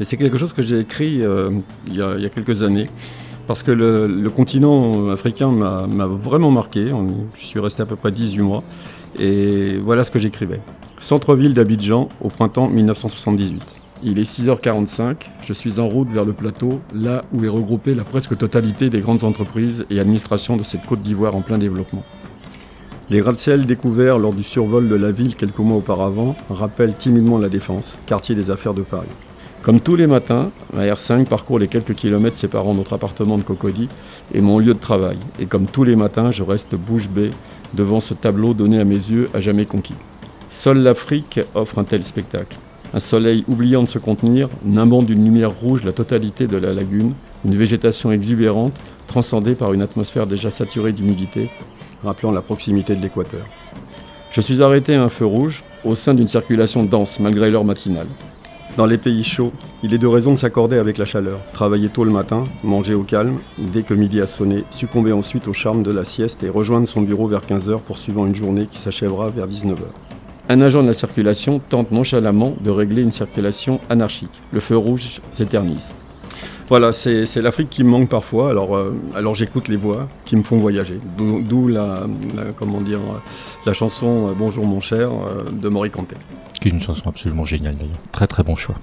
[0.00, 1.50] et c'est quelque chose que j'ai écrit euh,
[1.86, 2.88] il, y a, quelques années.
[3.46, 6.90] Parce que le, le continent africain m'a vraiment marqué.
[7.34, 8.62] Je suis resté à peu près 18 mois.
[9.18, 10.60] Et voilà ce que j'écrivais.
[10.98, 13.83] Centre-ville d'Abidjan au printemps 1978.
[14.06, 18.04] Il est 6h45, je suis en route vers le plateau, là où est regroupée la
[18.04, 22.04] presque totalité des grandes entreprises et administrations de cette côte d'Ivoire en plein développement.
[23.08, 27.48] Les gratte-ciel découverts lors du survol de la ville quelques mois auparavant rappellent timidement la
[27.48, 29.08] Défense, quartier des affaires de Paris.
[29.62, 33.88] Comme tous les matins, la R5 parcourt les quelques kilomètres séparant notre appartement de Cocody
[34.34, 35.16] et mon lieu de travail.
[35.38, 37.30] Et comme tous les matins, je reste bouche bée
[37.72, 39.96] devant ce tableau donné à mes yeux à jamais conquis.
[40.50, 42.58] Seule l'Afrique offre un tel spectacle.
[42.94, 47.12] Un soleil oubliant de se contenir, nimbant d'une lumière rouge la totalité de la lagune,
[47.44, 48.72] une végétation exubérante,
[49.08, 51.50] transcendée par une atmosphère déjà saturée d'humidité,
[52.04, 53.46] rappelant la proximité de l'équateur.
[54.30, 58.06] Je suis arrêté à un feu rouge, au sein d'une circulation dense malgré l'heure matinale.
[58.76, 59.52] Dans les pays chauds,
[59.82, 63.02] il est de raison de s'accorder avec la chaleur, travailler tôt le matin, manger au
[63.02, 66.86] calme, dès que midi a sonné, succomber ensuite au charme de la sieste et rejoindre
[66.86, 70.13] son bureau vers 15h poursuivant une journée qui s'achèvera vers 19h.
[70.48, 74.42] Un agent de la circulation tente nonchalamment de régler une circulation anarchique.
[74.52, 75.90] Le feu rouge s'éternise.
[76.68, 80.34] Voilà, c'est c'est l'Afrique qui me manque parfois, alors, euh, alors j'écoute les voix qui
[80.36, 80.98] me font voyager.
[81.18, 83.00] D'où la, la- comment dire,
[83.66, 86.16] la chanson euh, Bonjour mon cher euh, de Maurice Conté.
[86.60, 87.98] Qui est une chanson absolument géniale d'ailleurs.
[88.12, 88.76] Très très bon choix.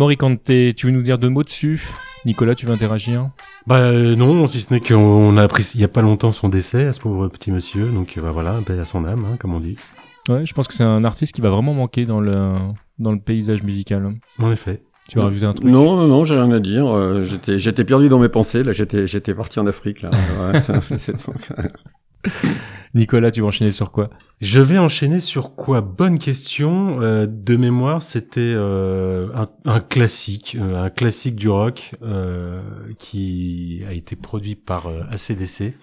[0.00, 1.86] Morikante, tu veux nous dire deux mots dessus?
[2.24, 3.28] Nicolas, tu veux interagir?
[3.66, 6.48] Bah euh, non, si ce n'est qu'on a appris il y a pas longtemps son
[6.48, 9.36] décès à ce pauvre petit monsieur, donc euh, bah, voilà, paix à son âme, hein,
[9.38, 9.76] comme on dit.
[10.30, 12.54] Ouais, je pense que c'est un artiste qui va vraiment manquer dans le,
[12.98, 14.14] dans le paysage musical.
[14.38, 14.82] En effet.
[15.10, 15.68] Tu veux rajouter un truc?
[15.68, 16.86] Non, non, non, j'ai rien à dire.
[16.86, 18.62] Euh, j'étais, j'étais perdu dans mes pensées.
[18.62, 20.00] Là, j'étais, j'étais parti en Afrique.
[20.00, 20.10] Là.
[20.50, 21.12] Ouais, ça, c'est-
[22.94, 24.10] Nicolas, tu vas enchaîner sur quoi?
[24.40, 25.80] Je vais enchaîner sur quoi?
[25.80, 27.00] Bonne question.
[27.00, 32.60] Euh, de mémoire, c'était euh, un, un classique, euh, un classique du rock euh,
[32.98, 35.74] qui a été produit par euh, ACDC.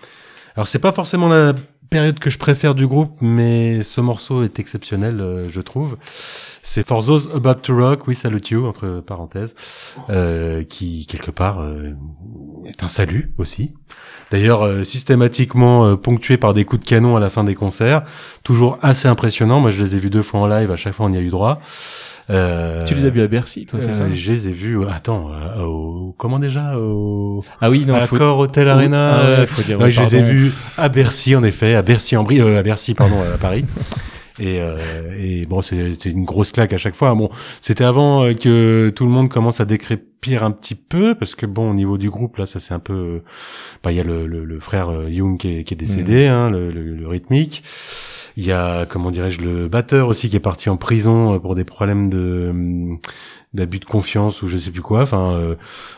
[0.55, 1.53] Alors c'est pas forcément la
[1.89, 5.95] période que je préfère du groupe, mais ce morceau est exceptionnel, euh, je trouve.
[6.61, 9.55] C'est For Those About to Rock, We Salute You, entre parenthèses,
[10.67, 11.65] qui quelque part
[12.65, 13.73] est un salut aussi.
[14.31, 18.01] D'ailleurs, euh, systématiquement euh, ponctué par des coups de canon à la fin des concerts,
[18.43, 19.59] toujours assez impressionnant.
[19.59, 20.69] Moi, je les ai vus deux fois en live.
[20.71, 21.61] À chaque fois, on y a eu droit.
[22.29, 24.77] Euh, Tu les as vus à Bercy, toi, c'est euh, ça Je les ai vus.
[24.77, 29.19] euh, Attends, euh, au comment déjà au Ah oui, non, faut- Accor Hotel Arena.
[29.21, 32.17] Ah ouais, faut dire, ouais, je les ai vus à Bercy, en effet, à Bercy
[32.17, 33.63] en Brie, euh, à Bercy, pardon, à Paris.
[34.39, 34.77] Et, euh,
[35.17, 37.13] et bon, c'est une grosse claque à chaque fois.
[37.15, 37.29] Bon,
[37.61, 41.45] c'était avant euh, que tout le monde commence à décrépir un petit peu, parce que
[41.45, 42.93] bon, au niveau du groupe, là, ça c'est un peu.
[42.93, 43.23] euh,
[43.83, 46.49] Bah, il y a le, le, le frère Young qui est, qui est décédé, hein,
[46.49, 47.63] le, le, le rythmique.
[48.35, 51.63] Il y a, comment dirais-je, le batteur aussi qui est parti en prison pour des
[51.63, 52.99] problèmes de hum,
[53.53, 55.01] d'abus de confiance ou je sais plus quoi.
[55.01, 55.55] Enfin, euh,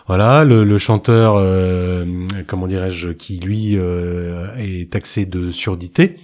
[0.08, 2.06] voilà, le, le chanteur, euh,
[2.48, 6.18] comment dirais-je, qui lui euh, est taxé de surdité.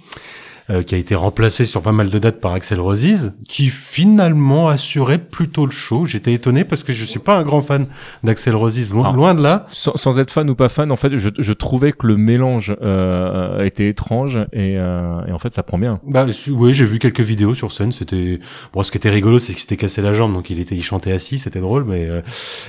[0.70, 4.68] Euh, qui a été remplacé sur pas mal de dates par Axel Rosiz, qui finalement
[4.68, 6.06] assurait plutôt le show.
[6.06, 7.86] J'étais étonné parce que je suis pas un grand fan
[8.24, 9.66] d'Axel Rosiz, loin, Alors, loin de là.
[9.70, 12.76] Sans, sans être fan ou pas fan, en fait, je, je trouvais que le mélange
[12.82, 16.00] euh, était étrange et, euh, et en fait, ça prend bien.
[16.06, 17.92] Bah oui, j'ai vu quelques vidéos sur scène.
[17.92, 18.40] C'était
[18.72, 18.82] bon.
[18.82, 21.12] Ce qui était rigolo, c'est qu'il s'était cassé la jambe, donc il était, il chantait
[21.12, 21.38] assis.
[21.38, 22.20] C'était drôle, mais euh,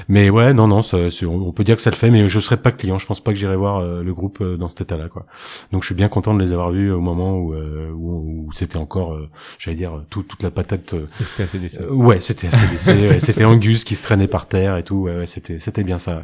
[0.07, 2.09] mais ouais, non, non, ça, on peut dire que ça le fait.
[2.09, 2.97] Mais je serais pas client.
[2.97, 5.25] Je pense pas que j'irai voir euh, le groupe euh, dans cet état-là, quoi.
[5.71, 8.51] Donc je suis bien content de les avoir vus au moment où euh, où, où
[8.53, 10.93] c'était encore, euh, j'allais dire, tout- toute la patate.
[10.93, 14.77] euh, C'était assez euh, ouais, c'était ACDC, ouais, c'était Angus qui se traînait par terre
[14.77, 14.95] et tout.
[15.03, 16.17] Ouais, ouais, c'était c'était bien ça.
[16.17, 16.23] ouais.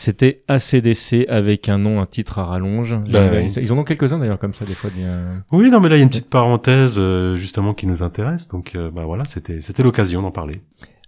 [0.00, 2.96] C'était ACDC avec un nom, un titre à rallonge.
[3.10, 3.52] Bah, Ils- oui.
[3.62, 4.90] Ils en ont quelques-uns d'ailleurs comme ça des fois.
[4.94, 8.02] bien- Oui, non, mais là, il y a une petite parenthèse, euh, justement, qui nous
[8.02, 8.46] intéresse.
[8.48, 10.60] Donc, euh, bah voilà, c'était, c'était l'occasion d'en parler.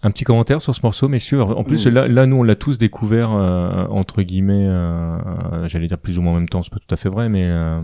[0.03, 1.43] Un petit commentaire sur ce morceau, messieurs.
[1.43, 4.67] En plus, là, là, nous, on l'a tous découvert euh, entre guillemets.
[4.67, 7.29] euh, J'allais dire plus ou moins en même temps, c'est pas tout à fait vrai,
[7.29, 7.83] mais euh,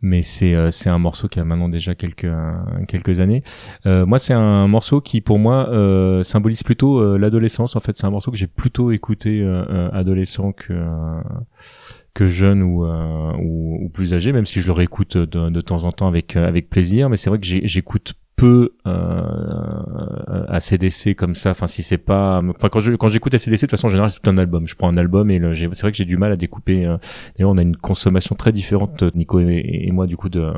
[0.00, 2.52] mais c'est euh, c'est un morceau qui a maintenant déjà quelques euh,
[2.88, 3.42] quelques années.
[3.84, 7.76] Euh, moi, c'est un morceau qui, pour moi, euh, symbolise plutôt l'adolescence.
[7.76, 9.46] En fait, c'est un morceau que j'ai plutôt écouté
[9.92, 11.20] adolescent que euh,
[12.14, 15.60] que jeune ou, euh, ou ou plus âgé, même si je le réécoute de, de
[15.60, 17.10] temps en temps avec euh, avec plaisir.
[17.10, 21.50] Mais c'est vrai que j'écoute peu euh, ACDC comme ça.
[21.50, 24.10] Enfin, si c'est pas, enfin quand je quand j'écoute ACDC, de toute façon en général
[24.10, 24.66] c'est tout un album.
[24.66, 26.84] Je prends un album et le- c'est vrai que j'ai du mal à découper.
[26.86, 26.96] euh,
[27.38, 30.52] D'ailleurs, on a une consommation très différente, Nico et, et moi, du coup de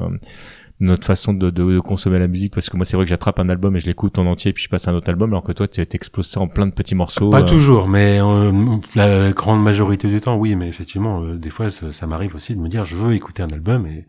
[0.80, 3.38] notre façon de, de, de consommer la musique parce que moi c'est vrai que j'attrape
[3.38, 5.30] un album et je l'écoute en entier et puis je passe à un autre album
[5.30, 8.18] alors que toi tu t'exploses ça en plein de petits morceaux Pas euh, toujours, mais
[8.20, 8.50] euh,
[8.96, 10.56] la grande majorité du temps, oui.
[10.56, 13.44] Mais effectivement, euh, des fois, ça, ça m'arrive aussi de me dire, je veux écouter
[13.44, 14.04] un album et,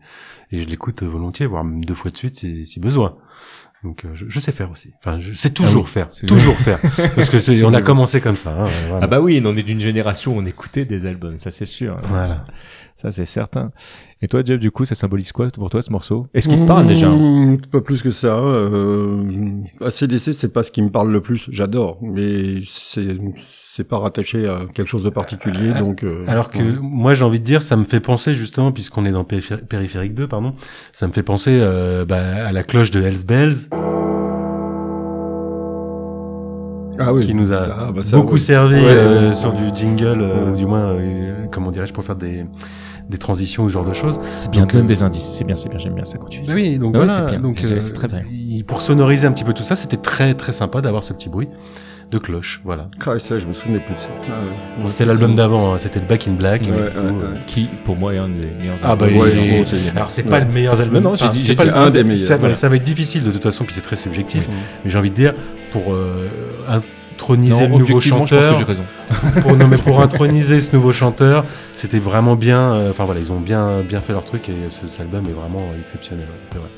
[0.50, 3.14] et je l'écoute volontiers, voire même deux fois de suite si, si besoin.
[3.84, 4.92] Donc, euh, je, je sais faire aussi.
[4.98, 6.80] Enfin, je sais toujours Ah oui, faire, toujours faire,
[7.14, 8.50] parce que c'est, on a commencé comme ça.
[8.50, 9.04] Hein, voilà.
[9.04, 11.98] Ah bah oui, on est d'une génération où on écoutait des albums, ça c'est sûr.
[12.04, 12.44] Voilà.
[12.96, 13.70] Ça c'est certain.
[14.22, 16.26] Et toi Jeff, du coup, ça symbolise quoi pour toi ce morceau?
[16.32, 17.10] Est-ce qu'il te parle déjà?
[17.10, 18.38] Mmh, Pas plus que ça.
[18.38, 19.22] Euh,
[19.82, 21.46] ACDC, c'est pas ce qui me parle le plus.
[21.52, 25.74] J'adore, mais c'est c'est pas rattaché à quelque chose de particulier.
[25.78, 26.02] donc.
[26.04, 26.78] euh, Alors que ouais.
[26.80, 30.14] moi j'ai envie de dire, ça me fait penser justement, puisqu'on est dans Périphéri- Périphérique
[30.14, 30.54] 2, pardon,
[30.92, 33.68] ça me fait penser euh, bah, à la cloche de Hells Bells,
[36.98, 38.40] ah oui, qui nous a Ah, bah ça, beaucoup oui.
[38.40, 39.34] servi Ouais, euh, ouais.
[39.36, 40.52] sur du jingle, euh, Ouais.
[40.52, 42.46] ou du moins, euh, comment dirais-je, pour faire des,
[43.08, 44.18] des transitions ou ce genre de choses.
[44.36, 45.24] C'est bien, Donc, donne euh, des indices.
[45.32, 46.54] C'est bien, c'est bien, j'aime bien ça quand tu fais ça.
[46.54, 48.22] Oui, donc Ouais, voilà, c'est bien, donc c'est- euh, c'est très bien.
[48.66, 51.48] Pour sonoriser un petit peu tout ça, c'était très très sympa d'avoir ce petit bruit
[52.10, 52.88] de cloche, voilà.
[53.04, 54.08] Ah, ça, je me souvenais plus de ça.
[54.28, 54.82] Ah, ouais.
[54.82, 56.62] Bon, c'était l'album d'avant, hein, c'était le Back in Black.
[56.62, 58.76] Ouais, ouais, coup, Qui, pour moi, est un des meilleurs.
[58.84, 59.20] Ah bah albums.
[59.22, 60.30] Ouais, il est- en gros, c'est- alors c'est ouais.
[60.30, 61.02] pas le meilleur album.
[61.02, 62.54] Non, non, j'ai dit- pas dit le- un des meilleurs, Ça, voilà.
[62.54, 64.48] ça va être difficile de toute façon, puis c'est très subjectif.
[64.84, 65.32] Mais j'ai envie de dire
[65.72, 66.28] pour euh,
[67.16, 68.84] introniser Non, le nouveau objectivement, je pense que chanteur, raison.
[69.40, 71.44] pour non mais pour introniser ce nouveau chanteur,
[71.76, 72.74] c'était vraiment bien.
[72.74, 75.32] euh, Enfin voilà, ils ont bien bien fait leur truc et ce, cet album est
[75.32, 76.26] vraiment exceptionnel.
[76.26, 76.68] ouais, C'est vrai.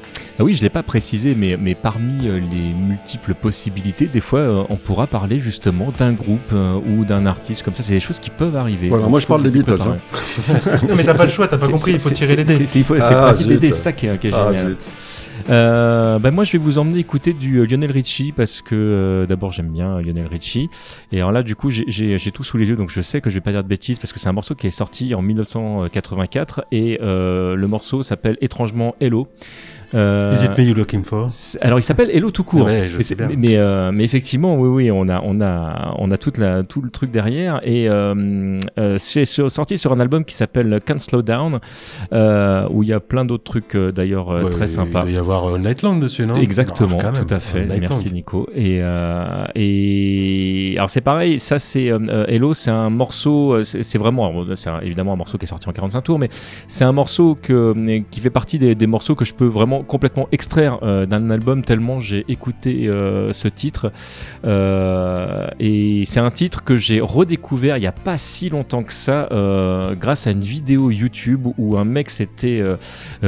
[0.41, 4.39] Ah oui, je l'ai pas précisé, mais, mais parmi euh, les multiples possibilités, des fois,
[4.39, 7.83] euh, on pourra parler justement d'un groupe euh, ou d'un artiste comme ça.
[7.83, 8.89] C'est des choses qui peuvent arriver.
[8.89, 9.99] Voilà, moi, je parle des Beatles, préparer.
[10.89, 12.55] non mais t'as pas le choix, t'as pas compris, il faut tirer les dés.
[12.55, 14.77] c'est- C'est Ah, le principe des dés, c'est ça qui est, qui est Ah, génial.
[15.51, 19.27] Euh, bah moi je vais vous emmener écouter du euh, Lionel Richie parce que euh,
[19.27, 20.69] d'abord j'aime bien euh, Lionel Richie
[21.13, 23.35] et alors là du coup j'ai- tout sous les yeux donc je sais que je
[23.37, 26.65] vais pas dire de bêtises parce que c'est un morceau qui est sorti en 1984
[26.73, 29.29] et le morceau s'appelle étrangement Hello.
[29.95, 31.29] Euh, Is it me you looking for
[31.63, 32.67] alors il s'appelle Hello tout court.
[32.67, 33.29] Ouais, je mais, sais c'est- bien.
[33.29, 36.63] mais, mais, euh, mais effectivement, oui, oui, on a, on a, on a toute la,
[36.63, 37.61] tout le truc derrière.
[37.63, 41.61] Et euh, euh, c'est sorti sur un album qui s'appelle Can't Slow Down,
[42.13, 45.01] euh, où il y a plein d'autres trucs euh, d'ailleurs Ouais, très sympas.
[45.01, 46.35] Il doit y avoir Nightland dessus, non?
[46.35, 47.65] Exactement, Ah, tout à fait.
[47.65, 48.47] Merci Nico.
[48.55, 51.91] Et euh, et alors c'est pareil, ça c'est
[52.29, 56.01] Hello, c'est un morceau, c'est vraiment, c'est évidemment un morceau qui est sorti en 45
[56.03, 56.29] tours, mais
[56.67, 57.75] c'est un morceau que
[58.11, 61.63] qui fait partie des, des morceaux que je peux vraiment complètement extraire euh, d'un album
[61.63, 63.93] tellement j'ai écouté euh, ce titre.
[64.45, 68.93] Euh, et c'est un titre que j'ai redécouvert il y a pas si longtemps que
[68.93, 72.63] ça, euh, grâce à une vidéo YouTube où un mec s'était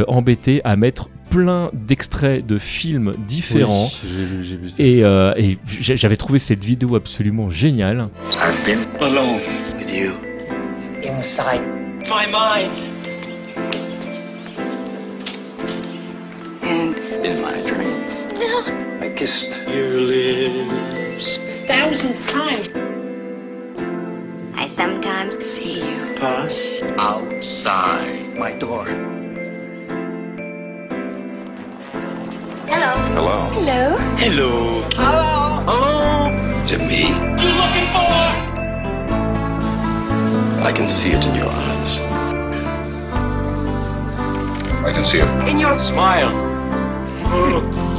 [0.09, 3.87] embêté à mettre plein d'extraits de films différents.
[3.87, 4.83] Oui, j'ai vu, j'ai vu ça.
[4.83, 8.09] Et, euh, et j'avais trouvé cette vidéo absolument géniale.
[8.33, 9.41] I've been alone
[9.79, 10.13] with you.
[11.03, 11.63] Inside
[12.09, 13.00] my mind.
[19.21, 21.37] Kissed your lips.
[21.37, 22.71] a Thousand times.
[24.55, 26.15] I sometimes see you.
[26.15, 28.87] Pass outside my door.
[32.73, 32.93] Hello.
[33.13, 33.37] Hello.
[33.53, 33.83] Hello.
[34.17, 34.53] Hello.
[34.97, 35.69] Hello.
[35.69, 36.65] Hello.
[36.69, 37.03] To me.
[37.43, 38.17] You looking for?
[40.65, 42.01] I can see it in your eyes.
[44.89, 46.33] I can see it in your smile.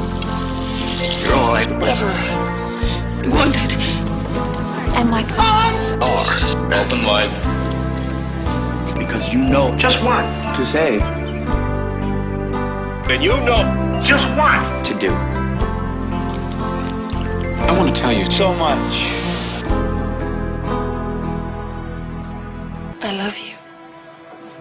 [1.02, 2.12] You're all I've ever
[3.28, 3.74] wanted.
[4.94, 7.32] And my Arms are open wide.
[8.96, 10.22] Because you know just what
[10.58, 11.00] to say.
[13.10, 13.64] And you know
[14.06, 15.12] just what to do.
[17.66, 18.94] I want to tell you so much.
[23.02, 23.51] I love you.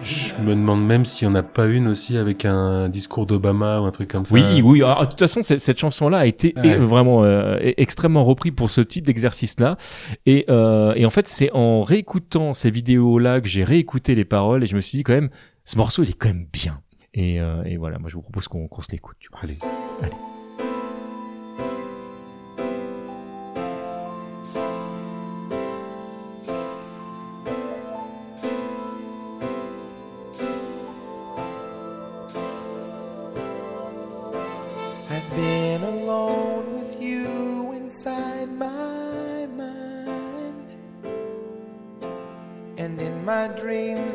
[0.01, 3.81] Je me demande même s'il n'y en a pas une aussi avec un discours d'Obama
[3.81, 4.33] ou un truc comme ça.
[4.33, 4.81] Oui, oui.
[4.81, 6.75] Alors, de toute façon, cette, chanson-là a été Ouais.
[6.77, 9.77] vraiment euh, extrêmement repris pour ce type d'exercice-là.
[10.25, 14.63] Et, euh, et en fait, c'est en réécoutant ces vidéos-là que j'ai réécouté les paroles
[14.63, 15.29] et je me suis dit quand même,
[15.65, 16.81] ce morceau, il est quand même bien.
[17.13, 19.17] Et, euh, et voilà, moi, je vous propose qu'on qu'on se l'écoute.
[19.31, 19.41] vois.
[19.43, 19.57] Allez.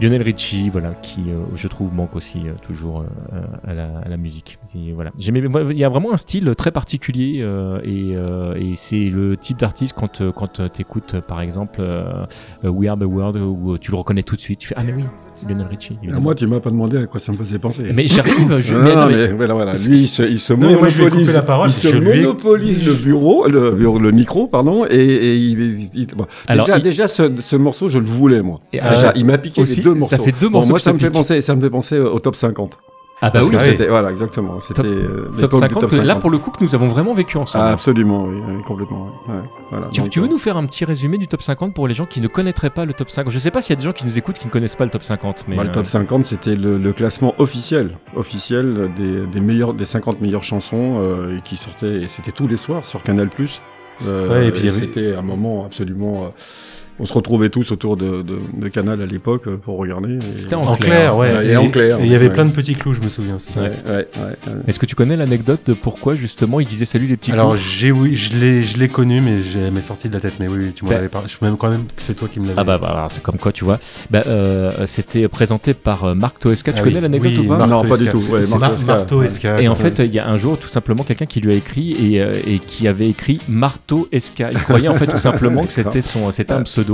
[0.00, 4.08] Lionel Richie, voilà, qui euh, je trouve manque aussi euh, toujours euh, à, la, à
[4.08, 4.58] la musique.
[4.94, 9.36] Voilà, Il y a vraiment un style très particulier euh, et, euh, et c'est le
[9.36, 12.24] type d'artiste quand euh, quand t'écoutes euh, par exemple euh,
[12.64, 14.60] euh, We Are the World où tu le reconnais tout de suite.
[14.60, 15.04] Tu fais ah mais oui,
[15.48, 15.92] Lionel Richie.
[15.94, 16.20] Ah, évidemment.
[16.22, 17.84] moi, tu m'as pas demandé à quoi ça me faisait penser.
[17.94, 19.72] Mais j'arrive, je- Non, non, non, mais, mais- voilà, voilà.
[19.74, 24.10] Lui, il se, il se monopolise, la parole, il se monopolise le bureau, le, le
[24.12, 26.26] micro, pardon, et, et il, il- bon.
[26.46, 28.60] Alors, déjà, déjà, ce, ce morceau, je le voulais, moi.
[28.72, 30.22] Et, déjà, euh, il m'a piqué aussi, les deux ça morceaux.
[30.24, 32.18] fait deux Bon, morceaux moi, ça ça me fait penser, ça me fait penser au
[32.18, 32.78] top 50.
[33.22, 34.60] Ah bah Parce oui, que c'était voilà exactement.
[34.60, 36.20] C'était euh, Top l'époque du 50, top que- là 50.
[36.22, 37.66] pour le coup que nous avons vraiment vécu ensemble.
[37.68, 39.08] Ah, absolument, oui, oui, complètement.
[39.28, 39.34] Ouais,
[39.70, 39.88] voilà.
[39.92, 41.92] Tu, Donc, tu veux euh, nous faire un petit résumé du top 50 pour les
[41.92, 43.84] gens qui ne connaîtraient pas le top 50 Je sais pas s'il y a des
[43.84, 45.72] gens qui nous écoutent qui ne connaissent pas le top 50, mais bah, le euh,
[45.74, 51.00] top 50, c'était le, le classement officiel, officiel des, des meilleurs, des 50 meilleures chansons
[51.02, 51.96] euh, et qui sortait.
[52.02, 53.28] et C'était tous les soirs sur Canal+.
[54.06, 56.32] Euh, Ouais, et puis c'était un moment absolument.
[57.00, 60.18] On se retrouvait tous autour de, de, de Canal à l'époque euh, pour regarder.
[60.36, 61.46] C'était en En clair, ouais.
[61.46, 61.98] et, en clair.
[62.00, 62.34] Et il y avait ouais.
[62.34, 63.48] plein de petits clous, je me souviens aussi.
[63.56, 64.04] Ouais, ouais, ouais,
[64.46, 64.52] ouais.
[64.66, 67.56] Est-ce que tu connais l'anecdote de pourquoi justement il disait salut les petits Alors clous?
[67.58, 70.46] j'ai oui, je l'ai je l'ai connu mais j'ai m'est sorti de la tête mais
[70.48, 71.26] oui, tu m'en Ben- avais parlé.
[71.28, 72.60] Je suis même quand même que c'est toi qui me l'avais.
[72.60, 73.78] Ah bah, bah, alors, c'est comme quoi tu vois.
[74.10, 76.72] Bah, euh, c'était présenté par euh, Marc Toesca.
[76.72, 77.00] Tu Ah connais oui.
[77.02, 77.56] l'anecdote Oui, ou pas?
[77.66, 78.40] Marc Non, pas du Toesca.
[78.40, 78.48] tout.
[78.58, 79.26] Marc Mar- Tosca, Marteau ouais.
[79.26, 79.60] Esca.
[79.62, 81.92] Et en fait, il y a un jour tout simplement quelqu'un qui lui a écrit
[81.92, 84.48] et, et qui avait écrit Marteau Esca.
[84.52, 86.89] Il croyait en fait tout simplement que c'était son, c'était un pseudo.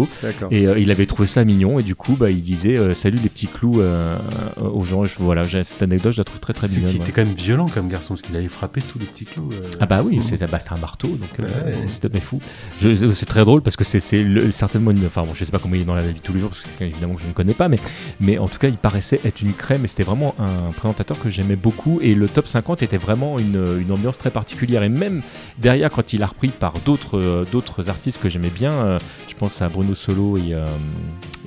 [0.51, 3.19] Et euh, il avait trouvé ça mignon et du coup bah il disait euh, salut
[3.23, 4.17] les petits clous euh,
[4.61, 5.05] aux gens.
[5.05, 6.87] Je- voilà, cette anecdote je la trouve très très mignonne.
[6.91, 6.97] ouais.
[6.97, 9.51] était quand même violent comme garçon parce qu'il avait frappé tous les petits clous.
[9.81, 11.73] Ah bah oui, c'est bah, c'est un marteau, donc Ouais.
[11.75, 12.41] c'était fou.
[12.81, 15.05] C'est très drôle parce que c'est certainement une.
[15.07, 16.51] Enfin bon, je sais pas comment il est dans la vie de tous les jours
[16.51, 17.79] parce que évidemment que je ne connais pas, mais
[18.21, 21.31] mais en tout cas il paraissait être une crème et c'était vraiment un présentateur que
[21.31, 25.23] j'aimais beaucoup et le top 50 était vraiment une, une ambiance très particulière et même
[25.59, 29.69] derrière quand il a repris par d'autres d'autres artistes que j'aimais bien, je pense à
[29.69, 30.65] Bruno Solo et euh,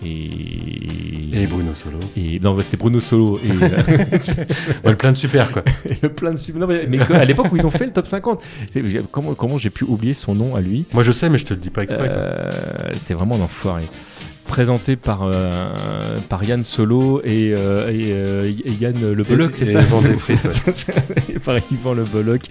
[0.05, 1.97] et Et Bruno Solo.
[2.17, 4.05] et non c'était Bruno Solo et euh,
[4.85, 5.63] Ouais, plein de super quoi.
[6.01, 8.83] le plein de non, mais, à l'époque où ils ont fait le top 50 c'est-
[9.11, 10.85] comment comment j'ai pu oublier son nom à lui?
[10.93, 12.07] Moi je sais mais je te le dis pas exprès.
[12.07, 12.15] quoi.
[12.15, 12.49] euh,
[12.93, 13.83] C'était vraiment un enfoiré.
[14.49, 19.65] Présenté par, euh, par Yann Solo et, euh, et, euh, et Yann Le Bolloc, c'est
[19.65, 19.79] ça
[21.45, 22.41] par Yvan Le Bolloc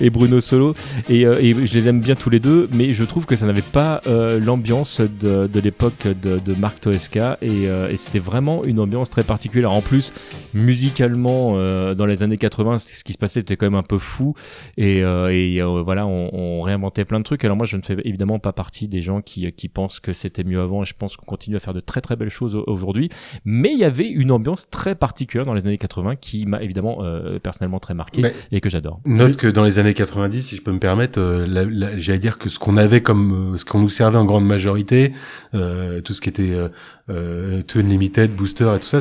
[0.00, 0.72] et Bruno Solo.
[1.10, 3.44] Et, euh, et je les aime bien tous les deux, mais je trouve que ça
[3.44, 7.36] n'avait pas euh, l'ambiance de, de l'époque de, de Marc Toesca.
[7.42, 9.72] Et, c'était vraiment une ambiance très particulière.
[9.72, 10.12] En plus,
[10.54, 11.52] musicalement,
[11.94, 14.34] dans les années 80, ce qui se passait était quand même un peu fou.
[14.78, 17.44] Et, voilà, on, on réinventait plein de trucs.
[17.44, 20.44] Alors moi, je ne fais évidemment pas partie des gens qui, qui pensent que c'était
[20.44, 20.82] mieux avant.
[20.82, 23.08] Et je pense qu'on continue à faire de très très belles choses au- aujourd'hui.
[23.44, 26.98] Mais il y avait une ambiance très particulière dans les années 80 qui m'a évidemment
[27.02, 29.00] euh, personnellement très marqué Mais- et que j'adore.
[29.06, 32.20] Note que dans les années 90, si je peux me permettre, euh, la- la- j'allais
[32.20, 35.14] dire que ce qu'on avait comme, euh, ce qu'on nous servait en grande majorité,
[35.54, 36.68] euh, tout ce qui était euh,
[37.10, 39.00] euh, Two Unlimited, Booster et tout ça,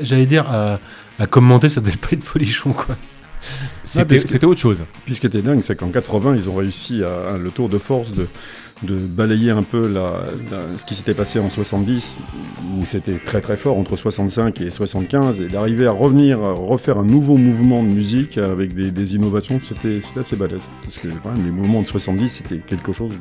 [0.00, 0.78] j'allais dire à,
[1.18, 2.96] à commenter, ça devait pas être folichon quoi.
[3.84, 4.84] C'était autre chose.
[5.04, 7.68] Puis ce qui était dingue, c'est qu'en 80, ils ont réussi à, à le tour
[7.68, 8.26] de force de,
[8.82, 9.92] de balayer un peu
[10.76, 12.12] ce qui s'était passé en 70,
[12.78, 17.04] où c'était très très fort entre 65 et 75, et d'arriver à revenir, refaire un
[17.04, 20.68] nouveau mouvement de musique avec des, innovations, c'était assez balèze.
[20.82, 23.12] Parce que même, les mouvements de 70, c'était quelque chose.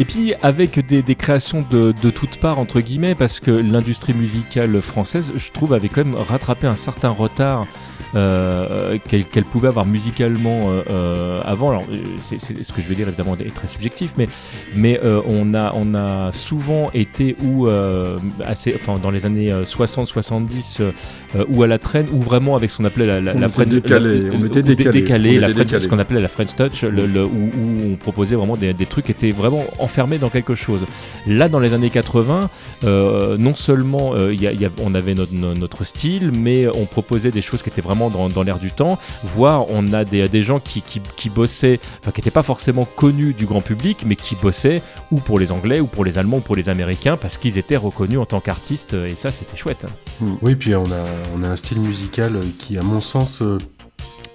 [0.00, 4.82] Et puis avec des, créations de, de toutes parts entre guillemets parce que l'industrie musicale
[4.82, 7.66] française, je trouve, avait quand même rattrapé un certain retard
[8.14, 11.70] euh, qu'elle pouvait avoir musicalement euh, euh, avant.
[11.70, 11.84] Alors
[12.18, 14.28] c'est- ce que je vais dire évidemment est très subjectif, mais
[14.76, 19.50] mais euh, on a on a souvent été ou euh, assez, enfin dans les années
[19.98, 23.38] 60-70 euh, ou à la traîne ou vraiment avec ce qu'on appelait la, la, On
[23.40, 26.20] la French- décalé, la- on était dé- décalé, décalé, on la French- ce qu'on appelait
[26.20, 29.32] la French Touch, le, le- où, où on proposait vraiment des, des trucs qui étaient
[29.32, 30.80] vraiment enfermés dans quelque chose.
[31.26, 32.50] Là, dans les années 80,
[32.84, 36.30] euh, non seulement il y a- il y a- on avait notre, no- notre style,
[36.32, 39.92] mais on proposait des choses qui étaient vraiment dans, dans l'air du temps, voire on
[39.92, 43.46] a des, des gens qui, qui, qui bossaient, enfin, qui n'étaient pas forcément connus du
[43.46, 44.63] grand public, mais qui bossaient
[45.10, 47.76] ou pour les Anglais, ou pour les Allemands, ou pour les Américains, parce qu'ils étaient
[47.76, 49.84] reconnus en tant qu'artistes, et ça, c'était chouette.
[49.86, 50.26] hein.
[50.42, 51.04] Oui, puis on a,
[51.36, 53.58] on a un style musical euh, qui, à mon sens, euh,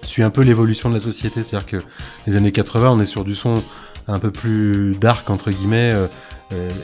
[0.03, 1.43] suit un peu l'évolution de la société.
[1.43, 1.77] C'est-à-dire que
[2.27, 3.61] les années 80, on est sur du son
[4.07, 5.91] un peu plus dark, entre guillemets.
[5.93, 6.07] euh,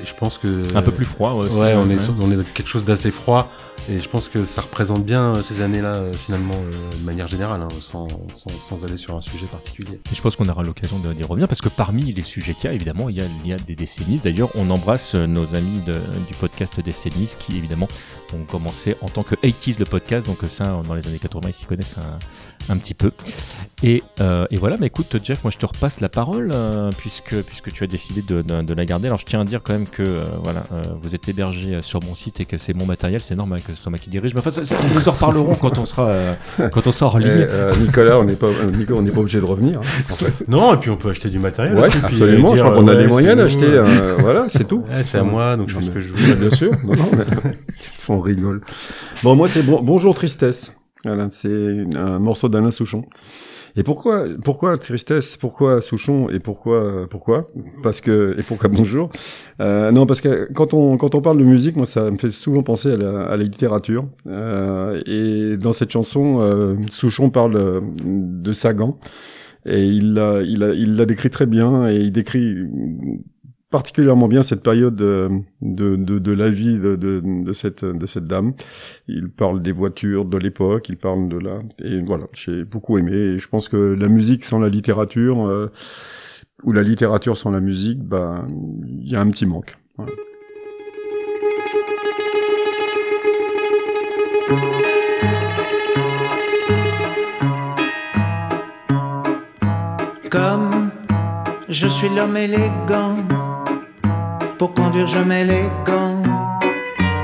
[0.05, 0.63] je pense que...
[0.75, 1.95] Un peu plus froid, ouais, aussi, Ouais, on, ouais.
[1.95, 3.51] est sur- on est dans quelque chose d'assez froid.
[3.87, 7.27] Et je pense que ça représente bien euh, ces années-là, euh, finalement, euh, de manière
[7.27, 9.99] générale, hein, sans, sans, aller sur un sujet particulier.
[10.11, 12.67] Et je pense qu'on aura l'occasion d'y revenir parce que parmi les sujets qu'il y
[12.67, 14.17] a, évidemment, il y a, des décennies.
[14.17, 17.87] D'ailleurs, on embrasse nos amis du podcast Décennies qui, évidemment,
[18.33, 20.25] ont commencé en tant que 80s le podcast.
[20.25, 21.97] Donc, ça, dans les années 80, ils s'y connaissent
[22.69, 23.11] un, petit peu.
[23.83, 24.03] Et,
[24.51, 26.51] voilà, mais écoute, Jeff, moi, je te repasse la parole
[26.97, 29.07] puisque, puisque tu as décidé de, la garder.
[29.07, 30.63] Alors, je tiens à dire quand même que voilà,
[31.01, 33.21] vous êtes hébergé sur mon site et que c'est mon matériel.
[33.21, 34.33] C'est normal que ce soit moi qui dirige.
[34.33, 36.33] Mais enfin, ça- ça- nous en reparlerons quand on sera, euh,
[36.71, 37.47] quand on sera Et, ligne.
[37.51, 39.79] euh, Nicolas, on n'est pas, euh, on n'est pas obligé de revenir.
[39.79, 40.47] hein, en fait.
[40.47, 41.75] Non, et puis on peut acheter du matériel.
[41.77, 42.49] Ouais, aussi, absolument.
[42.49, 43.77] euh, je dire, crois qu'on a les moyens c'est nous, d'acheter.
[43.77, 44.83] euh, euh, voilà, c'est tout.
[44.89, 46.35] Ouais, c'est à moi, donc je mais- que je veux.
[46.35, 46.71] Bien sûr.
[46.85, 47.51] Non, non, mais-
[48.09, 48.61] on rigole.
[49.23, 50.71] Bon, moi, c'est bon, Bonjour Tristesse.
[51.03, 53.03] Voilà, c'est un morceau d'Alain Souchon.
[53.77, 57.47] Et pourquoi, pourquoi tristesse, pourquoi Souchon et pourquoi, pourquoi?
[57.83, 59.09] Parce que et pourquoi bonjour?
[59.59, 62.31] Euh, Non, parce que quand on quand on parle de musique, moi ça me fait
[62.31, 64.05] souvent penser à la, à la littérature.
[64.27, 68.97] Euh, et dans cette chanson, euh, Souchon parle euh, de Sagan.
[69.65, 72.55] Et il l'a il a, il l'a décrit très bien et il décrit
[73.75, 75.29] particulièrement bien cette période de,
[75.61, 78.53] de, de, la vie de, de, cette, de cette dame.
[79.09, 81.59] Il parle des voitures de l'époque, il parle de là.
[81.83, 83.11] Et voilà, j'ai beaucoup aimé.
[83.11, 85.73] Et je pense que la musique sans la littérature, euh,
[86.63, 88.47] ou la littérature sans la musique, bah,
[88.87, 89.77] il y a un petit manque.
[100.29, 100.91] Comme
[101.67, 103.17] je suis l'homme élégant,
[104.57, 106.23] pour conduire je mets les gants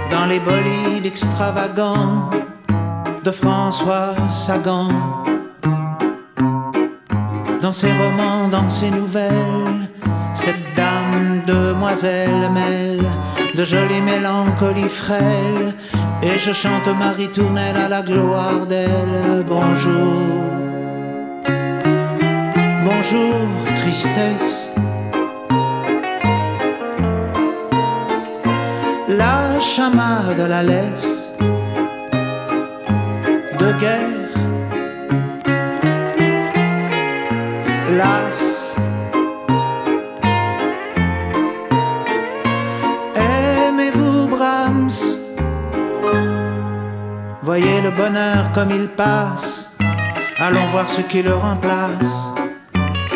[0.10, 2.30] dans les bolides extravagants
[3.24, 4.90] de François Sagan.
[7.62, 9.90] Dans ses romans, dans ses nouvelles,
[10.34, 13.08] cette dame demoiselle mêle
[13.56, 15.76] de jolies mélancolies frêles
[16.24, 19.46] et je chante Marie Tournelle à la gloire d'elle.
[19.48, 20.24] Bonjour,
[22.84, 24.72] bonjour, tristesse.
[29.72, 31.30] La chamade la laisse
[33.58, 34.34] de guerre.
[37.92, 38.76] Las.
[43.16, 44.92] Aimez-vous Brahms?
[47.42, 49.78] Voyez le bonheur comme il passe.
[50.38, 52.28] Allons voir ce qui le remplace.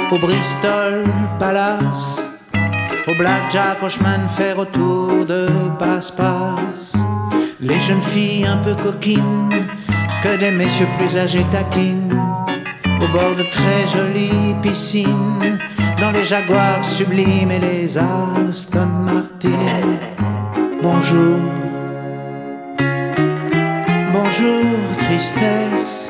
[0.10, 1.04] Au Bristol
[1.38, 2.25] Palace.
[3.08, 5.48] Au blackjack, au chemin de fer autour de
[5.78, 6.96] passe-passe.
[7.60, 9.68] Les jeunes filles un peu coquines,
[10.24, 12.20] que des messieurs plus âgés taquinent.
[13.00, 15.60] Au bord de très jolies piscines,
[16.00, 20.00] dans les jaguars sublimes et les Aston Martin.
[20.82, 21.40] Bonjour,
[24.12, 24.66] bonjour,
[25.00, 26.10] tristesse.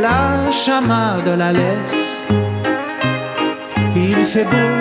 [0.00, 2.22] La chamade la laisse
[4.18, 4.74] il fait beau,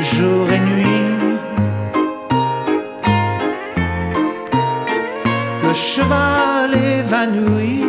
[0.00, 1.10] jour et nuit.
[5.62, 7.84] Le cheval évanoui,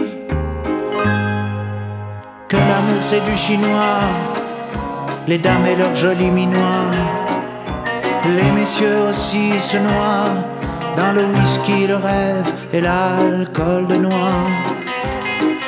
[2.48, 4.04] que l'amour c'est du chinois,
[5.28, 6.92] les dames et leurs jolis minois,
[8.38, 10.36] les messieurs aussi se noient
[10.96, 14.44] dans le whisky, le rêve et l'alcool de noix.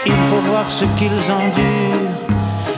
[0.05, 2.16] Il faut voir ce qu'ils endurent.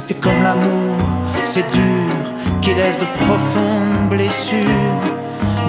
[0.09, 0.97] Et comme l'amour,
[1.43, 5.01] c'est dur, qui laisse de profondes blessures,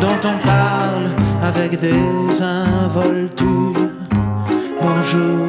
[0.01, 1.09] dont on parle
[1.43, 3.91] avec des involtures.
[4.81, 5.47] Bonjour,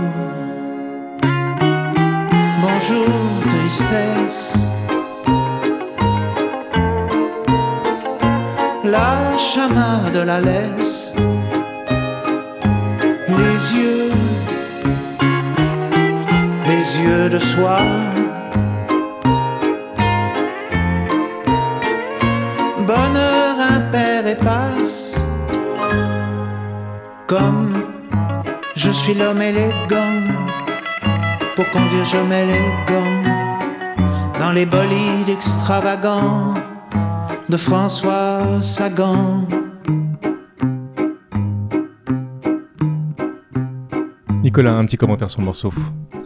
[2.61, 3.07] bonjour,
[3.47, 4.67] tristesse.
[8.83, 11.13] La chamade la laisse,
[13.29, 14.11] les yeux
[16.71, 18.20] les yeux de soie.
[27.31, 27.71] Comme
[28.75, 30.19] je suis l'homme élégant.
[31.55, 33.23] Pour conduire, je mets les gants
[34.37, 36.55] dans les bolides extravagants
[37.47, 39.47] de François Sagan.
[44.43, 45.71] Nicolas, un petit commentaire sur le morceau.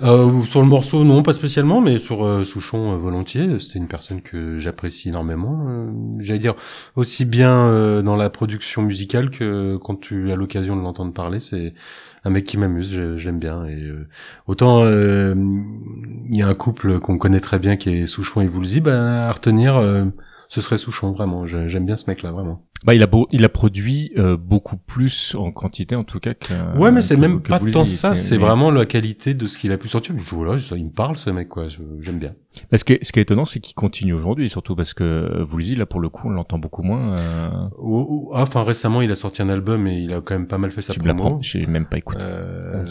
[0.01, 3.59] Euh, sur le morceau, non, pas spécialement, mais sur euh, Souchon, euh, volontiers.
[3.59, 5.65] C'était une personne que j'apprécie énormément.
[5.69, 5.89] Euh,
[6.19, 6.55] J'allais dire
[6.95, 11.39] aussi bien euh, dans la production musicale que quand tu as l'occasion de l'entendre parler.
[11.39, 11.73] C'est
[12.23, 13.65] un mec qui m'amuse, l'aime bien.
[13.65, 14.07] Et euh,
[14.47, 18.81] autant il y a un couple qu'on connaît très bien qui est Souchon et Woolsey,
[18.81, 19.75] ben à retenir,
[20.49, 21.45] ce serait Souchon vraiment.
[21.45, 22.65] J'aime bien ce mec-là vraiment.
[22.83, 26.33] Bah, il a beau, il a produit euh, beaucoup plus en quantité en tout cas
[26.35, 26.53] que.
[26.77, 29.57] Ouais, mais c'est même que pas tant ça, c'est mais- vraiment la qualité de ce
[29.57, 30.13] qu'il a pu sortir.
[30.17, 31.67] Je, voilà, il me parle ce mec, quoi.
[31.67, 32.33] je- J'aime bien.
[32.69, 35.85] Parce que ce qui est étonnant, c'est qu'il continue aujourd'hui, surtout parce que Woolsey, là,
[35.85, 37.15] pour le coup, on l'entend beaucoup moins.
[37.17, 40.35] euh, Oh, oh, ah, Enfin, récemment, il a sorti un album et il a quand
[40.35, 41.39] même pas mal fait sa Tu promo.
[41.41, 42.23] j'ai même pas écouté.
[42.23, 42.85] Euh.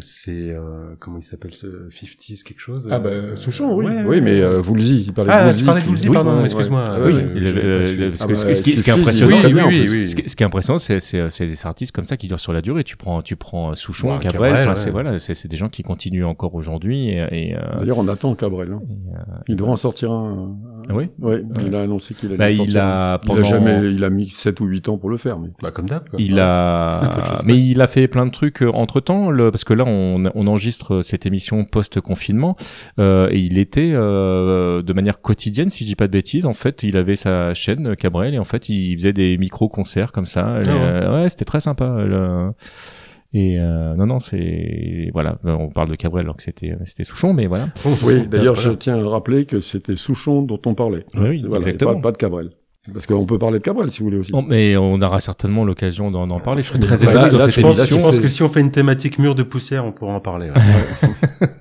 [0.00, 3.86] C'est euh, comment il s'appelle ce 50s quelque chose Ah bah, euh, Souchon, oui.
[3.86, 5.60] ouais, oui, mais euh, Woolsey, il parlait Ah, de Woolsey.
[5.60, 6.84] tu parlais de Woolsey, pardon, excuse-moi.
[6.90, 9.29] Euh, oui, je- il je- avait- je- euh, parce Ah que ce qui, est impressionnant,
[9.32, 10.06] oui, oui, bien, oui, oui.
[10.06, 12.40] Ce, qui, ce qui est impressionnant, c'est c'est c'est des artistes comme ça qui durent
[12.40, 12.84] sur la durée.
[12.84, 14.74] Tu prends tu prends Souchon, Ouais, Cabrel, Cabrel, ouais.
[14.74, 18.08] c'est voilà, c'est c'est des gens qui continuent encore aujourd'hui et, et, euh, D'ailleurs, on
[18.08, 18.72] attend Cabrel.
[18.72, 18.80] Hein.
[19.48, 20.56] il devrait en sortir un.
[20.92, 23.48] Oui Ouais, il a annoncé qu'il allait Bah, en il sortir a pendant- Il a
[23.48, 25.48] jamais, il a mis 7 ou 8 ans pour le faire, mais.
[25.62, 26.02] Bah, comme d'hab.
[26.18, 30.24] Il a, mais il a fait plein de trucs entre temps, parce que là on,
[30.34, 32.56] on enregistre cette émission post-confinement
[32.98, 36.54] euh, et il était euh, de manière quotidienne, si je dis pas de bêtises, en
[36.54, 40.46] fait, il avait sa chaîne Cabrel et en fait il faisait des micro-concerts comme ça.
[40.46, 40.64] Ah ouais.
[40.68, 41.96] euh, ouais, c'était très sympa.
[41.98, 42.50] le-
[43.32, 47.32] Et euh, non, non, c'est voilà, on parle de Cabrel alors que c'était c'était Souchon,
[47.32, 47.68] mais voilà.
[48.04, 48.70] Oui, d'ailleurs, Voilà.
[48.70, 51.04] je tiens à rappeler que c'était Souchon dont on parlait.
[51.14, 51.94] Oui, oui, Voilà, et exactement.
[51.94, 52.50] Pas, pas de Cabrel.
[52.94, 54.32] Parce qu'on peut parler de Cabrel si vous voulez aussi.
[54.48, 56.62] Mais on aura certainement l'occasion d'en parler.
[56.62, 57.98] Je serais très étonné dans là, cette je pense- Je émission.
[58.10, 60.48] pense que si on fait une thématique mur de poussière, on pourra en parler.
[60.50, 61.48] ouais.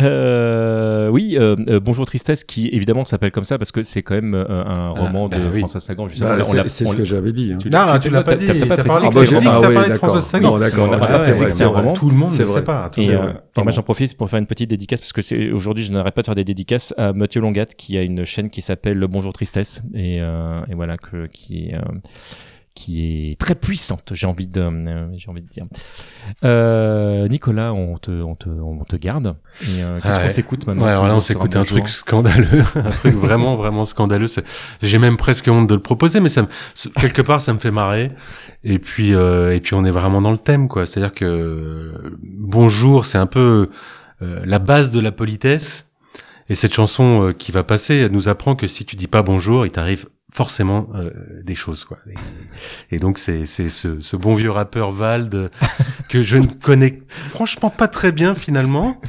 [0.00, 4.14] Euh, oui, euh, euh, Bonjour Tristesse, qui évidemment s'appelle comme ça parce que c'est quand
[4.14, 5.60] même euh, un roman bah de oui.
[5.60, 6.08] François Sagan.
[6.08, 7.52] Justement, Bah, on l'a- c'est ce que j'avais dit.
[7.52, 7.58] hein.
[7.72, 8.46] Non, tu l'as pas dit.
[8.46, 9.68] t'as- précisé parlé que que c'est j'ai dit un que roman.
[9.68, 9.94] ça parlait de.
[9.94, 10.50] François Sagan.
[10.52, 10.90] Non, d'accord.
[10.92, 11.92] Ah, pas c'est précisé vrai, que c'est un roman.
[11.92, 12.58] Tout le monde C'est ne vrai.
[12.60, 12.90] sait pas.
[12.96, 15.92] Et, euh, moi j'en profite pour faire une petite dédicace parce que c'est aujourd'hui je
[15.92, 19.04] n'arrête pas de faire des dédicaces à Mathieu Longat qui a une chaîne qui s'appelle
[19.10, 21.80] Bonjour Tristesse et, euh, et voilà que qui est euh,
[22.78, 25.66] qui est très puissante j'ai envie de euh, j'ai envie de dire
[26.44, 30.66] euh, Nicolas on te on te on te garde et euh, qu'est-ce Ah qu'on s'écoute
[30.66, 34.26] maintenant Ouais, alors là, on s'écoute un truc scandaleux, un truc vraiment, vraiment scandaleux.
[34.82, 36.46] J'ai même presque honte de le proposer, mais ça,
[37.00, 38.12] quelque part, ça me fait marrer.
[38.64, 40.86] Et puis, euh, et puis, on est vraiment dans le thème, quoi.
[40.86, 43.70] C'est-à-dire que bonjour, c'est un peu
[44.20, 45.90] la base de la politesse.
[46.50, 49.70] Et cette chanson qui va passer nous apprend que si tu dis pas bonjour, il
[49.70, 51.10] t'arrive forcément euh,
[51.42, 51.98] des choses, quoi.
[52.90, 55.50] Et, donc, c'est c'est ce, ce bon vieux rappeur Vald
[56.08, 59.00] que je ne connais franchement pas très bien finalement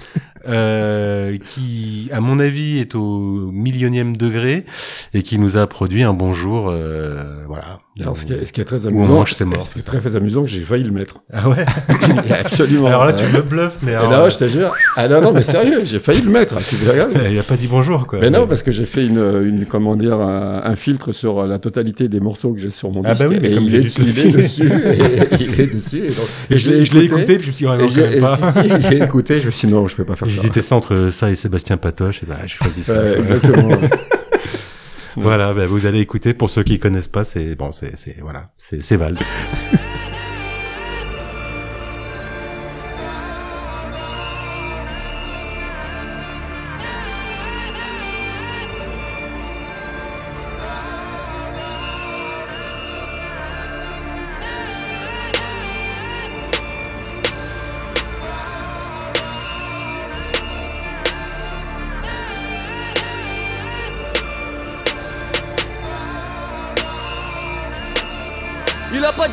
[0.49, 4.65] euh, qui, à mon avis, est au millionième degré
[5.13, 7.79] et qui nous a produit un bonjour, euh, voilà.
[8.01, 9.65] Alors, ce, qui est, ce qui est très amusant, ses morts.
[9.65, 11.17] ce qui est très, très amusant, que j'ai failli le mettre.
[11.33, 11.65] Ah ouais?
[12.39, 12.87] Absolument.
[12.87, 14.73] Alors là, tu Euh, me bluffes, mais et alors, là, je te jure.
[14.95, 16.57] Ah non, non, mais sérieux, j'ai failli le mettre.
[16.65, 18.19] Tu il a pas dit bonjour, quoi.
[18.19, 21.59] Mais non, parce que j'ai fait une, une comment dire, un, un filtre sur la
[21.59, 23.25] totalité des morceaux que j'ai sur mon Ah disque.
[23.25, 24.71] bah oui, mais et comme il est, il est dessus.
[24.71, 25.97] Et, il est dessus.
[26.05, 27.85] Et, donc, Et je l'ai- je l'ai écouté, puis je me suis dit, ah non,
[27.85, 28.37] et je- et pas.
[28.37, 30.38] si, si, j'ai écouté, je me suis dit, non, je peux pas faire ça.
[30.41, 32.93] J'hésitais ça entre ça et Sébastien Patoche, et bah, j'ai choisi ça.
[32.93, 33.77] Ouais, exactement.
[35.15, 36.33] voilà, bah, vous allez écouter.
[36.33, 38.97] Pour ceux qui connaissent pas, c'est bon, c'est, c'est voilà, c'est, c'est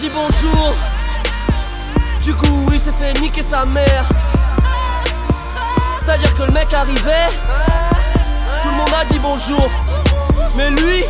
[0.06, 0.74] dit bonjour.
[2.22, 4.04] Du coup, il s'est fait niquer sa mère.
[5.98, 7.30] C'est-à-dire que le mec arrivait,
[8.62, 9.68] tout le monde a dit bonjour.
[10.56, 11.04] Mais lui,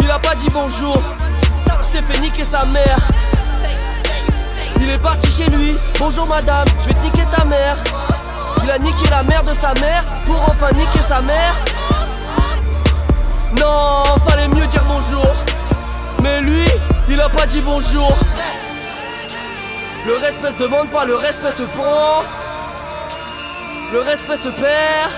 [0.00, 1.00] il a pas dit bonjour.
[1.66, 2.98] Il s'est fait niquer sa mère.
[4.76, 5.76] Il est parti chez lui.
[5.98, 7.76] Bonjour madame, je vais te niquer ta mère.
[8.64, 11.54] Il a niqué la mère de sa mère pour enfin niquer sa mère.
[13.60, 15.28] Non, fallait mieux dire bonjour.
[16.22, 16.64] Mais lui,
[17.12, 18.16] il a pas dit bonjour.
[20.06, 22.22] Le respect se demande pas, le respect se prend.
[23.92, 25.10] Le respect se perd.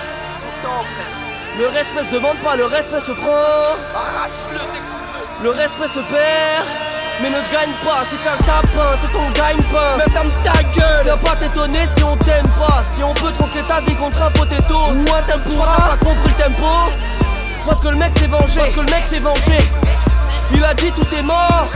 [1.57, 3.63] Le respect se demande pas, le respect se prend.
[5.41, 6.65] Le respect se perd.
[7.21, 9.95] Mais ne gagne pas, c'est un tapin, c'est ton gagne-pain.
[9.97, 12.83] Mais ferme ta gueule, viens pas t'étonner si on t'aime pas.
[12.91, 16.33] Si on peut troquer ta vie contre un potato ou un tempura, t'as pas compris
[16.37, 16.91] le tempo.
[17.65, 19.57] Parce que le mec s'est vengé, parce que le mec s'est vengé.
[20.53, 21.67] Il a dit tout est mort,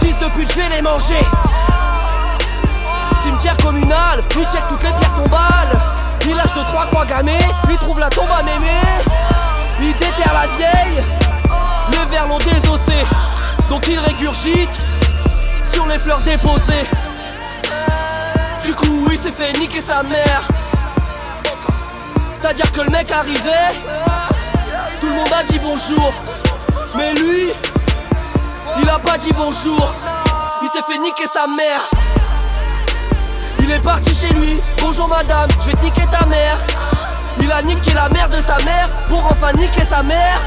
[0.00, 1.24] fils de pute, je vais les manger.
[3.22, 5.78] Cimetière communal, lui check toutes les pierres tombales.
[6.28, 8.80] Il lâche de trois croix gammées, lui trouve la tombe à mémé.
[9.80, 11.04] Il déterre la vieille,
[11.92, 13.04] les vers l'ont désossé.
[13.70, 14.80] Donc il régurgite
[15.72, 16.86] sur les fleurs déposées.
[18.64, 20.42] Du coup, il s'est fait niquer sa mère.
[22.32, 23.74] C'est-à-dire que le mec arrivait,
[25.00, 26.12] tout le monde a dit bonjour.
[26.96, 27.52] Mais lui,
[28.80, 29.92] il a pas dit bonjour.
[30.62, 31.82] Il s'est fait niquer sa mère.
[33.60, 34.60] Il est parti chez lui.
[34.78, 36.58] Bonjour madame, je vais niquer ta mère.
[37.40, 40.40] Il a niqué la mère de sa mère pour enfin niquer sa mère.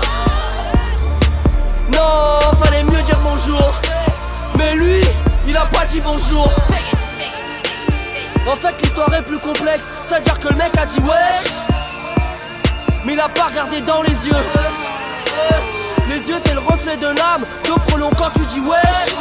[1.93, 3.73] Non, fallait mieux dire bonjour.
[4.57, 5.01] Mais lui,
[5.47, 6.49] il a pas dit bonjour.
[8.47, 9.87] En fait, l'histoire est plus complexe.
[10.01, 11.51] C'est-à-dire que le mec a dit wesh.
[13.05, 14.35] Mais il a pas regardé dans les yeux.
[16.09, 17.45] Les yeux, c'est le reflet de l'âme.
[17.65, 19.13] Deux frelons quand tu dis wesh,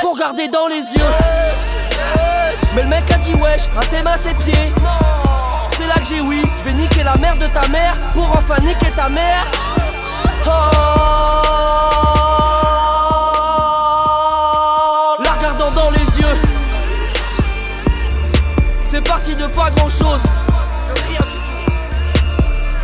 [0.00, 1.12] faut regarder dans les yeux.
[2.74, 4.72] Mais le mec a dit wesh, à tes mains ses pieds.
[5.76, 8.56] C'est là que j'ai oui, je vais niquer la mère de ta mère pour enfin
[8.62, 9.44] niquer ta mère.
[10.46, 10.50] Oh,
[15.22, 16.36] la regardant dans les yeux.
[18.86, 20.22] C'est parti de pas grand chose.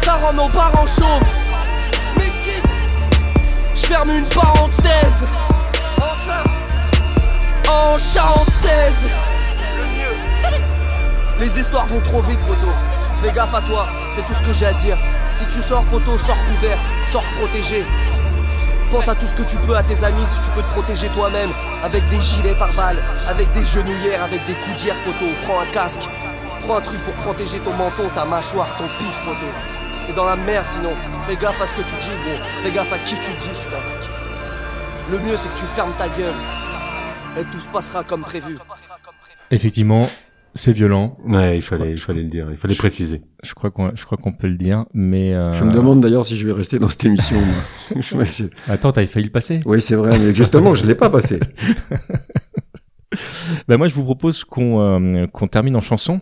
[0.04, 1.37] Ça rend nos parents chauves.
[3.88, 5.24] Ferme une parenthèse.
[7.66, 9.08] En chantaise.
[11.40, 12.68] Les histoires vont trop vite, poto.
[13.22, 14.98] Fais gaffe à toi, c'est tout ce que j'ai à dire.
[15.32, 16.76] Si tu sors, poto, sors couvert,
[17.10, 17.82] sors protégé.
[18.90, 21.08] Pense à tout ce que tu peux à tes amis si tu peux te protéger
[21.08, 21.50] toi-même.
[21.82, 25.24] Avec des gilets par balles, avec des genouillères, avec des coudières, poto.
[25.46, 26.06] Prends un casque.
[26.66, 29.46] Prends un truc pour protéger ton menton, ta mâchoire, ton pif, poto.
[30.08, 30.90] T'es dans la merde sinon.
[31.26, 32.44] Fais gaffe à ce que tu dis, gros.
[32.62, 33.76] Fais gaffe à qui tu dis, putain.
[35.12, 36.32] Le mieux, c'est que tu fermes ta gueule.
[37.38, 38.56] Et tout se passera comme prévu.
[39.50, 40.08] Effectivement,
[40.54, 41.16] c'est violent.
[41.26, 43.22] Ouais, il fallait, il fallait le dire, il fallait préciser.
[43.44, 45.34] Je crois qu'on, je crois qu'on peut le dire, mais.
[45.34, 47.36] euh, Je me demande d'ailleurs si je vais rester dans cette émission.
[47.38, 48.00] moi.
[48.02, 49.60] Je- je- Attends, t'avais failli le passer.
[49.64, 51.38] Oui, c'est vrai, mais justement, je l'ai pas passé.
[53.66, 56.20] Bah moi, je vous propose qu'on euh, qu'on termine en chanson.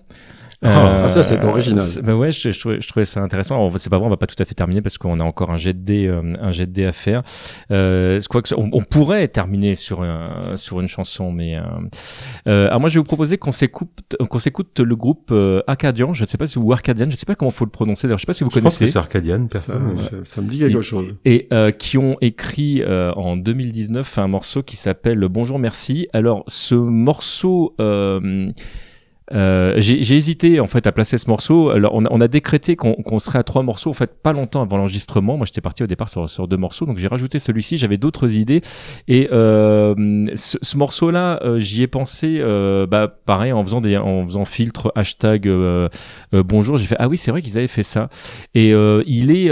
[0.68, 1.84] Ah, ça, c'est original.
[2.02, 3.54] Bah ouais, je, je, trouvais, je trouvais ça intéressant.
[3.56, 5.50] Alors, c'est pas vrai, on va pas tout à fait terminer parce qu'on a encore
[5.50, 7.22] un jet de dés, euh, un jet de dés à faire.
[7.70, 11.62] Euh, crois que ça- on, on pourrait terminer sur un- sur une chanson, mais euh,
[12.48, 16.14] euh, alors moi, je vais vous proposer qu'on s'écoute qu'on s'écoute le groupe euh, Arcadian.
[16.14, 18.06] Je ne sais pas si ou Arcadian, je sais pas comment faut le prononcer.
[18.06, 18.84] D'ailleurs, je sais pas si vous Je pense connaissez.
[18.86, 19.96] que c'est Arcadian, personne.
[19.96, 21.16] Ça, ça- ça me dit quelque Et- chose.
[21.24, 26.08] Et euh, qui ont écrit euh, en 2019 un morceau qui s'appelle Bonjour Merci.
[26.12, 27.74] Alors ce morceau,
[29.32, 31.70] euh, j'ai hésité en fait à placer ce morceau.
[31.70, 34.32] Alors on a, on a décrété qu'on qu'on serait à trois morceaux en fait pas
[34.32, 35.36] longtemps avant l'enregistrement.
[35.36, 37.76] Moi j'étais parti au départ sur, sur deux morceaux, donc j'ai rajouté celui-ci.
[37.76, 38.60] J'avais d'autres idées
[39.08, 43.96] et euh, ce, ce morceau-là, euh, j'y ai pensé, euh, bah pareil en faisant des,
[43.96, 45.88] en faisant filtre hashtag euh,
[46.32, 46.76] bonjour.
[46.76, 48.08] J'ai fait ah oui c'est vrai qu'ils avaient fait ça
[48.54, 48.70] et
[49.06, 49.50] il est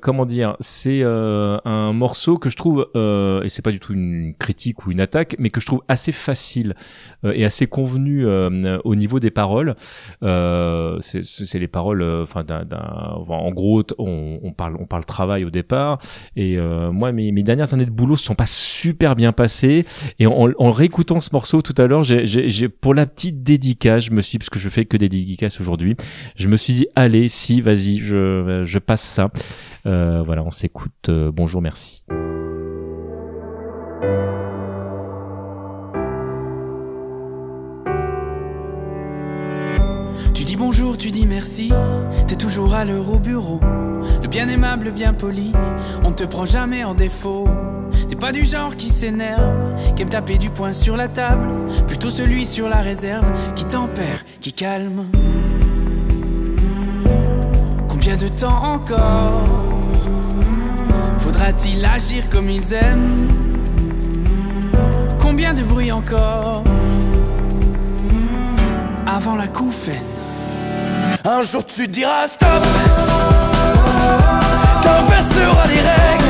[0.00, 4.86] comment dire, c'est un morceau que je trouve et c'est pas du tout une critique
[4.86, 6.74] ou une attaque, mais que je trouve assez facile
[7.24, 8.26] et assez convenu
[8.84, 9.74] au niveau des paroles.
[10.22, 12.24] Euh, c'est les paroles, euh,
[13.28, 15.98] en gros, on, parle, on parle travail au départ.
[16.36, 19.84] Et euh, moi, mes, dernières années de boulot se sont pas super bien passées.
[20.18, 24.20] Et en, réécoutant ce morceau tout à l'heure, j'ai, pour la petite dédicace, je me
[24.20, 25.96] suis, parce que je fais que des dédicaces aujourd'hui,
[26.36, 29.30] je me suis dit, allez, si, vas-y, je, passe ça.
[29.86, 31.08] Euh, voilà, on s'écoute.
[31.08, 32.02] euh, bonjour, merci.
[40.60, 41.72] Bonjour, tu dis merci,
[42.28, 43.60] t'es toujours à l'heure au bureau.
[44.22, 45.52] Le bien aimable, le bien poli,
[46.04, 47.48] on te prend jamais en défaut.
[48.10, 51.48] T'es pas du genre qui s'énerve, qui aime taper du poing sur la table,
[51.86, 55.06] plutôt celui sur la réserve, qui tempère, qui calme.
[57.88, 59.48] Combien de temps encore
[61.20, 63.28] faudra-t-il agir comme ils aiment?
[65.18, 66.64] Combien de bruit encore
[69.06, 70.19] avant la couffaine?
[71.24, 72.48] Un jour tu diras stop.
[74.82, 76.24] T'inverseras les règles.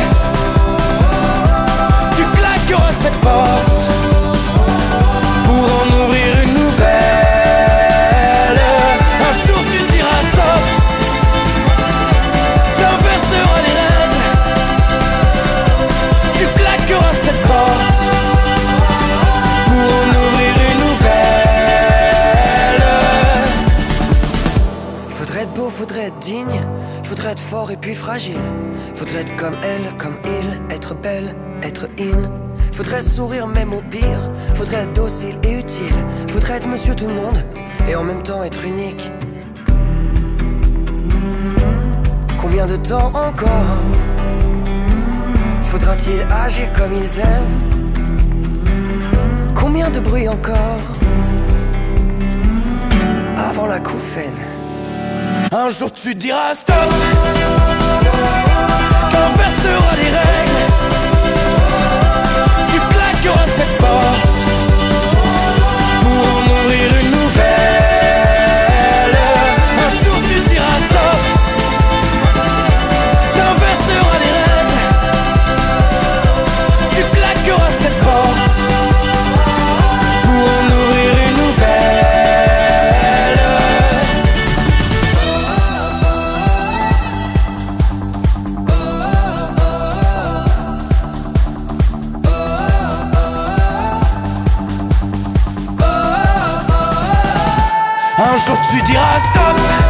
[2.16, 4.09] Tu claqueras cette porte
[28.11, 28.40] fragile.
[28.96, 31.32] Faudrait être comme elle, comme il, être belle,
[31.62, 32.28] être in.
[32.72, 34.22] Faudrait sourire même au pire,
[34.56, 35.94] faudrait être docile et utile.
[36.28, 37.38] Faudrait être monsieur tout le monde
[37.88, 39.12] et en même temps être unique.
[42.36, 43.78] Combien de temps encore
[45.70, 47.58] faudra-t-il agir comme ils aiment?
[49.54, 50.82] Combien de bruit encore
[53.36, 54.40] avant la couffaine?
[55.52, 57.59] Un jour tu diras stop
[59.11, 60.62] T'inverseras les règles.
[62.68, 64.30] Tu claqueras cette porte
[98.47, 99.89] jour tu diras stop.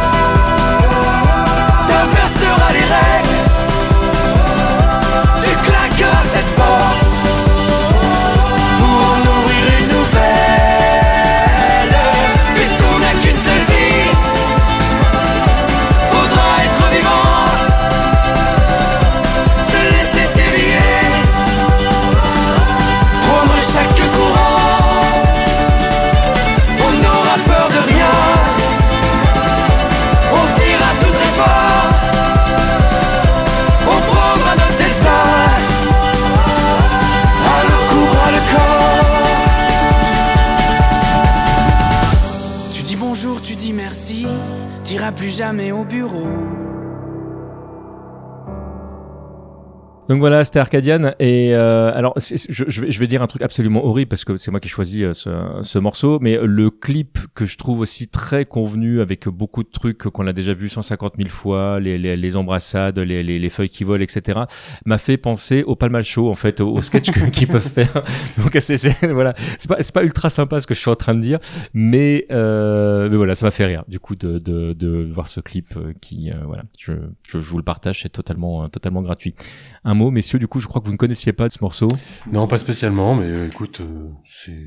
[50.11, 51.13] Donc voilà, c'était Arcadian.
[51.19, 54.51] Et euh, alors, je, vais, je vais dire un truc absolument horrible parce que c'est
[54.51, 55.29] moi qui ai choisi euh, ce,
[55.61, 59.99] ce morceau, mais le clip que je trouve aussi très convenu avec beaucoup de trucs
[59.99, 63.69] qu'on a déjà vu 150 000 fois, les, les, les embrassades, les, les, les feuilles
[63.69, 64.41] qui volent, etc.,
[64.85, 68.03] m'a fait penser au Palmal Show en fait, au, sketch qu'ils peuvent faire.
[68.37, 71.21] Donc c'est voilà, c'est pas pas ultra sympa ce que je suis en train de
[71.21, 71.39] dire,
[71.73, 75.39] mais euh, mais voilà, ça m'a fait rire du coup de de, de voir ce
[75.39, 76.91] clip euh, qui euh, voilà, je,
[77.25, 79.35] je je vous le partage, c'est totalement totalement gratuit.
[79.83, 81.87] Un mot, messieurs, du coup, je crois que vous ne connaissiez pas ce morceau.
[82.31, 84.57] Non, pas spécialement, mais euh, écoute, euh, c'est.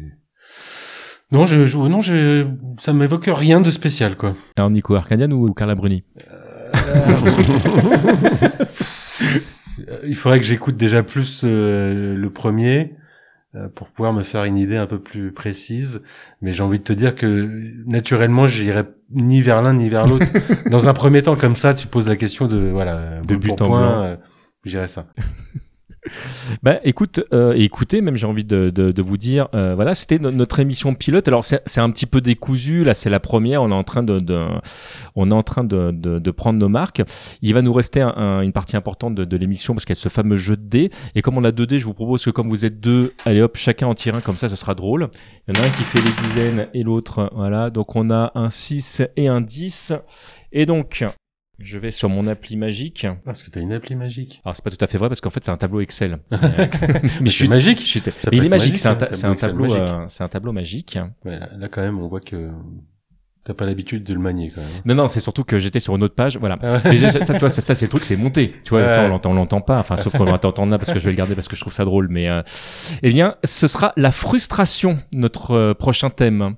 [1.31, 2.47] Non, je, je, non, je,
[2.79, 4.35] ça m'évoque rien de spécial, quoi.
[4.57, 6.05] Alors, Nico Arcadian ou Carla Bruni?
[6.89, 7.12] Euh,
[10.07, 12.95] Il faudrait que j'écoute déjà plus euh, le premier
[13.55, 16.03] euh, pour pouvoir me faire une idée un peu plus précise.
[16.43, 17.51] Mais j'ai envie de te dire que
[17.87, 20.27] naturellement, j'irai ni vers l'un ni vers l'autre.
[20.71, 24.17] Dans un premier temps, comme ça, tu poses la question de voilà en point, blanc.
[24.65, 25.07] J'irai ça.
[26.62, 30.19] Bah écoute, euh, écoutez, même j'ai envie de, de, de vous dire, euh, voilà, c'était
[30.19, 31.27] no- notre émission pilote.
[31.28, 34.20] Alors c'est un petit peu décousu, là c'est la première, on est en train de,
[34.20, 34.47] de
[35.16, 37.01] on est en train de, prendre nos marques.
[37.41, 39.99] Il va nous rester un- un- une partie importante de, de l'émission parce qu'il y
[39.99, 40.91] a ce fameux jeu de dés.
[41.15, 43.41] Et comme on a deux dés, je vous propose que comme vous êtes deux, allez
[43.41, 45.09] hop, chacun en tire un, comme ça ce sera drôle.
[45.49, 47.70] Il y en a un qui fait les dizaines et l'autre, voilà.
[47.70, 49.95] Donc on a un 6 et un 10.
[50.53, 51.03] Et donc,
[51.59, 53.06] je vais sur mon appli magique.
[53.24, 54.40] Parce que t'as une appli magique.
[54.44, 56.18] Alors c'est pas tout à fait vrai parce qu'en fait c'est un tableau Excel.
[57.20, 57.81] Mais c'est magique.
[57.81, 60.24] je suis- mais il est magique, c'est un, hein, ta- c'est un tableau euh, c'est
[60.24, 60.98] un tableau magique.
[61.24, 62.51] Ouais, là, là, quand même, on voit que
[63.44, 64.70] t'as pas l'habitude de le manier quand même.
[64.86, 66.59] Non non, c'est surtout que j'étais sur une autre page, voilà.
[66.62, 66.97] Ah ouais.
[67.10, 68.55] Ça, ça, tu vois, ça, ça, c'est le truc, c'est monté.
[68.64, 68.89] Tu vois, Ouais.
[68.89, 69.78] ça on l'entend, on l'entend pas.
[69.78, 71.60] Enfin, sauf qu'on va t'entendre là parce que je vais le garder parce que je
[71.60, 72.09] trouve ça drôle.
[72.09, 72.43] Mais euh,
[73.02, 76.56] eh bien, ce sera la frustration, notre euh, prochain thème,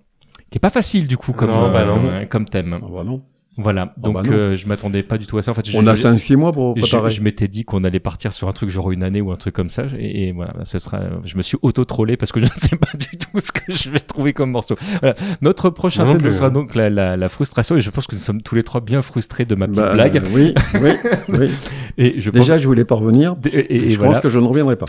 [0.51, 2.05] qui est pas facile du coup comme Non, bah non.
[2.06, 2.78] euh, comme thème.
[2.81, 3.23] Ah bah non.
[3.59, 4.33] Voilà, donc bah non.
[4.33, 5.51] euh, je m'attendais pas du tout à ça.
[5.51, 7.11] En fait, je- On a je- 5-6 mois pour je- préparer.
[7.11, 9.55] Je, m'étais dit qu'on allait partir sur un truc genre une année ou un truc
[9.55, 11.01] comme ça, et, et voilà, ce sera.
[11.24, 13.89] Je me suis auto-trollé parce que je ne sais pas du tout ce que je
[13.91, 14.74] vais trouver comme morceau.
[15.01, 15.15] Voilà.
[15.41, 16.51] Notre prochain non thème sera hein.
[16.51, 19.01] donc la, la, la frustration, et je pense que nous sommes tous les trois bien
[19.01, 20.19] frustrés de ma petite Bah, blague.
[20.19, 20.91] euh, oui, oui,
[21.31, 21.51] oui.
[21.97, 23.37] Et je Déjà, pense- je voulais pas revenir.
[23.47, 24.12] Et, et- et je voilà.
[24.12, 24.87] pense que je ne reviendrai pas.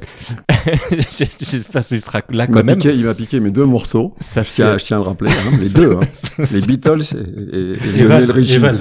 [1.11, 2.77] J'espère qu'il sera là quand même.
[2.77, 4.13] piqué, il m'a piqué mes deux morceaux.
[4.19, 6.43] Ça je, tiens, fait- je tiens à le rappeler, hein, les deux, hein.
[6.51, 8.56] les Beatles et, et, et Lionel Richie.
[8.57, 8.77] Et Val.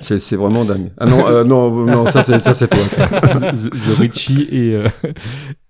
[0.00, 0.90] C'est vraiment dingue.
[0.98, 2.80] Ah non, euh, non, non, ça c'est ça c'est toi.
[2.88, 3.06] Ça.
[3.52, 4.88] The, The Richie et euh,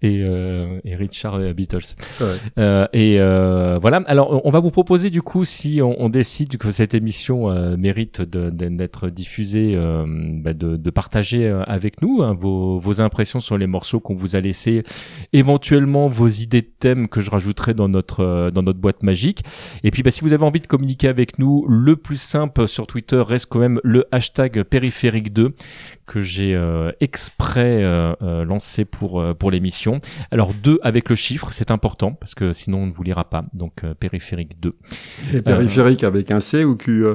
[0.01, 1.79] et, euh, et Richard et Beatles.
[2.21, 2.27] Ouais.
[2.59, 3.99] Euh, et euh, voilà.
[4.07, 7.77] Alors, on va vous proposer du coup, si on, on décide que cette émission euh,
[7.77, 13.41] mérite d'être diffusée, euh, bah, de, de partager euh, avec nous hein, vos, vos impressions
[13.41, 14.85] sur les morceaux qu'on vous a laissés,
[15.33, 19.43] éventuellement vos idées de thèmes que je rajouterai dans notre dans notre boîte magique.
[19.83, 22.87] Et puis, bah, si vous avez envie de communiquer avec nous, le plus simple sur
[22.87, 25.55] Twitter reste quand même le hashtag périphérique 2
[26.07, 26.59] que j'ai
[27.01, 27.83] exprès
[28.45, 29.88] lancé pour pour l'émission.
[30.31, 33.45] Alors 2 avec le chiffre, c'est important parce que sinon on ne vous lira pas.
[33.55, 34.75] Donc euh, périphérique 2.
[35.35, 37.15] Et périphérique avec un C ou QE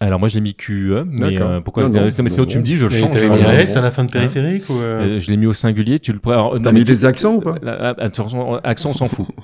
[0.00, 2.58] Alors moi je l'ai mis QE, mais euh, pourquoi Non, non, mais sinon bon, tu
[2.58, 3.10] me dis je Mais change.
[3.12, 3.36] t'avais hein.
[3.36, 5.52] mis un S à la fin de périphérique ou euh Euh, Je l'ai mis au
[5.52, 5.98] singulier.
[6.00, 6.52] Tu le prends.
[6.58, 7.54] T'as mais mis des accents ou pas?
[7.62, 9.26] Là, là, de toute façon, accent on s'en fout.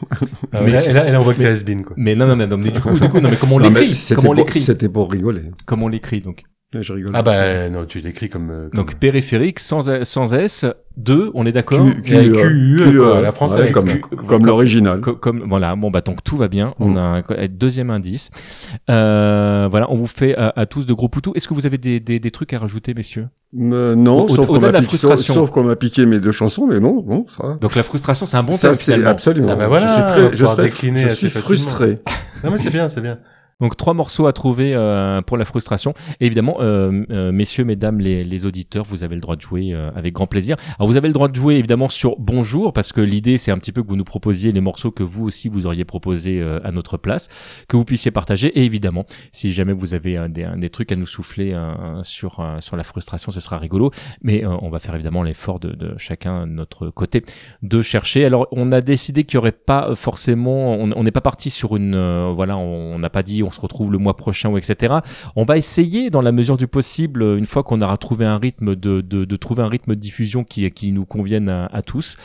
[0.52, 1.94] Ah ouais, là, là, elle envoie que t'es has-been, quoi.
[1.98, 3.68] Mais non non mais, non, mais du coup du coup non mais comment on Non,
[3.70, 3.94] mais l'écrit?
[3.94, 4.60] c'était Comment on pour- l'écrit?
[4.60, 5.42] C'était pour rigoler.
[5.66, 6.44] Comment on l'écrit donc?
[6.78, 7.12] Je rigole.
[7.14, 10.66] Ah bah non, tu l'écris comme, euh, comme- Donc périphérique sans sans S
[10.96, 12.42] 2, on est d'accord Q- QE, quoi,
[12.90, 15.00] QE, la française, ouais, comme, Q- comme l'original.
[15.00, 16.96] Co- comme voilà bon bah donc tout va bien on Mm.
[16.96, 18.30] a un un deuxième indice
[18.90, 21.78] euh, voilà on vous fait à, à tous de gros poutous est-ce que vous avez
[21.78, 23.28] des, des, des trucs à rajouter messieurs?
[23.58, 25.34] Euh, non, Au- sauf qu'on m'a la piqué, frustration.
[25.34, 27.46] sauf, sauf qu'on m'a piqué mes deux chansons, mais bon, bon, ça.
[27.46, 27.54] va.
[27.54, 29.48] donc la frustration c'est un bon ça thème finalement absolument.
[29.52, 32.00] Ah bah voilà, je suis très, je je suis frustré.
[32.42, 33.18] Non mais c'est bien, c'est bien.
[33.58, 35.94] Donc trois morceaux à trouver euh, pour la frustration.
[36.20, 39.72] Et évidemment, euh, euh, messieurs, mesdames, les, les auditeurs, vous avez le droit de jouer
[39.72, 40.56] euh, avec grand plaisir.
[40.78, 43.58] Alors vous avez le droit de jouer évidemment sur Bonjour, parce que l'idée c'est un
[43.58, 46.60] petit peu que vous nous proposiez les morceaux que vous aussi vous auriez proposés euh,
[46.64, 47.28] à notre place,
[47.66, 48.48] que vous puissiez partager.
[48.48, 51.58] Et évidemment, si jamais vous avez des, des trucs à nous souffler
[52.02, 53.90] sur sur la frustration, ce sera rigolo.
[54.22, 57.24] Mais euh, on va faire évidemment l'effort de, de chacun de notre côté
[57.62, 58.26] de chercher.
[58.26, 61.96] Alors on a décidé qu'il y aurait pas forcément, on n'est pas parti sur une,
[62.34, 64.94] voilà, on n'a pas dit on se retrouve le mois prochain ou etc.
[65.36, 68.38] On va essayer dans la mesure du possible, euh, une fois qu'on aura trouvé un
[68.38, 71.82] rythme de, de, de trouver un rythme de diffusion qui qui nous convienne à, à
[71.82, 72.16] tous.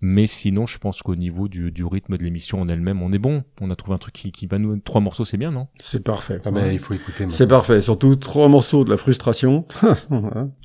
[0.00, 3.18] Mais sinon, je pense qu'au niveau du, du rythme de l'émission en elle-même, on est
[3.18, 3.42] bon.
[3.60, 5.66] On a trouvé un truc qui, qui va nous trois morceaux, c'est bien, non?
[5.80, 6.40] C'est parfait.
[6.44, 7.26] Ah ben, il faut écouter.
[7.30, 7.82] C'est parfait.
[7.82, 9.64] Surtout trois morceaux de la frustration.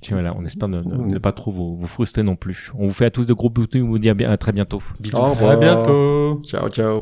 [0.02, 2.72] Tiens, voilà, on espère ne, ne- ne pas trop vous, vous frustrer non plus.
[2.78, 4.52] On vous fait à tous de gros bisous, on vous dit à, bien, à très
[4.52, 4.80] bientôt.
[5.00, 5.18] Bisous.
[5.18, 5.52] Au revoir.
[5.52, 6.42] À bientôt.
[6.44, 7.02] Ciao, ciao.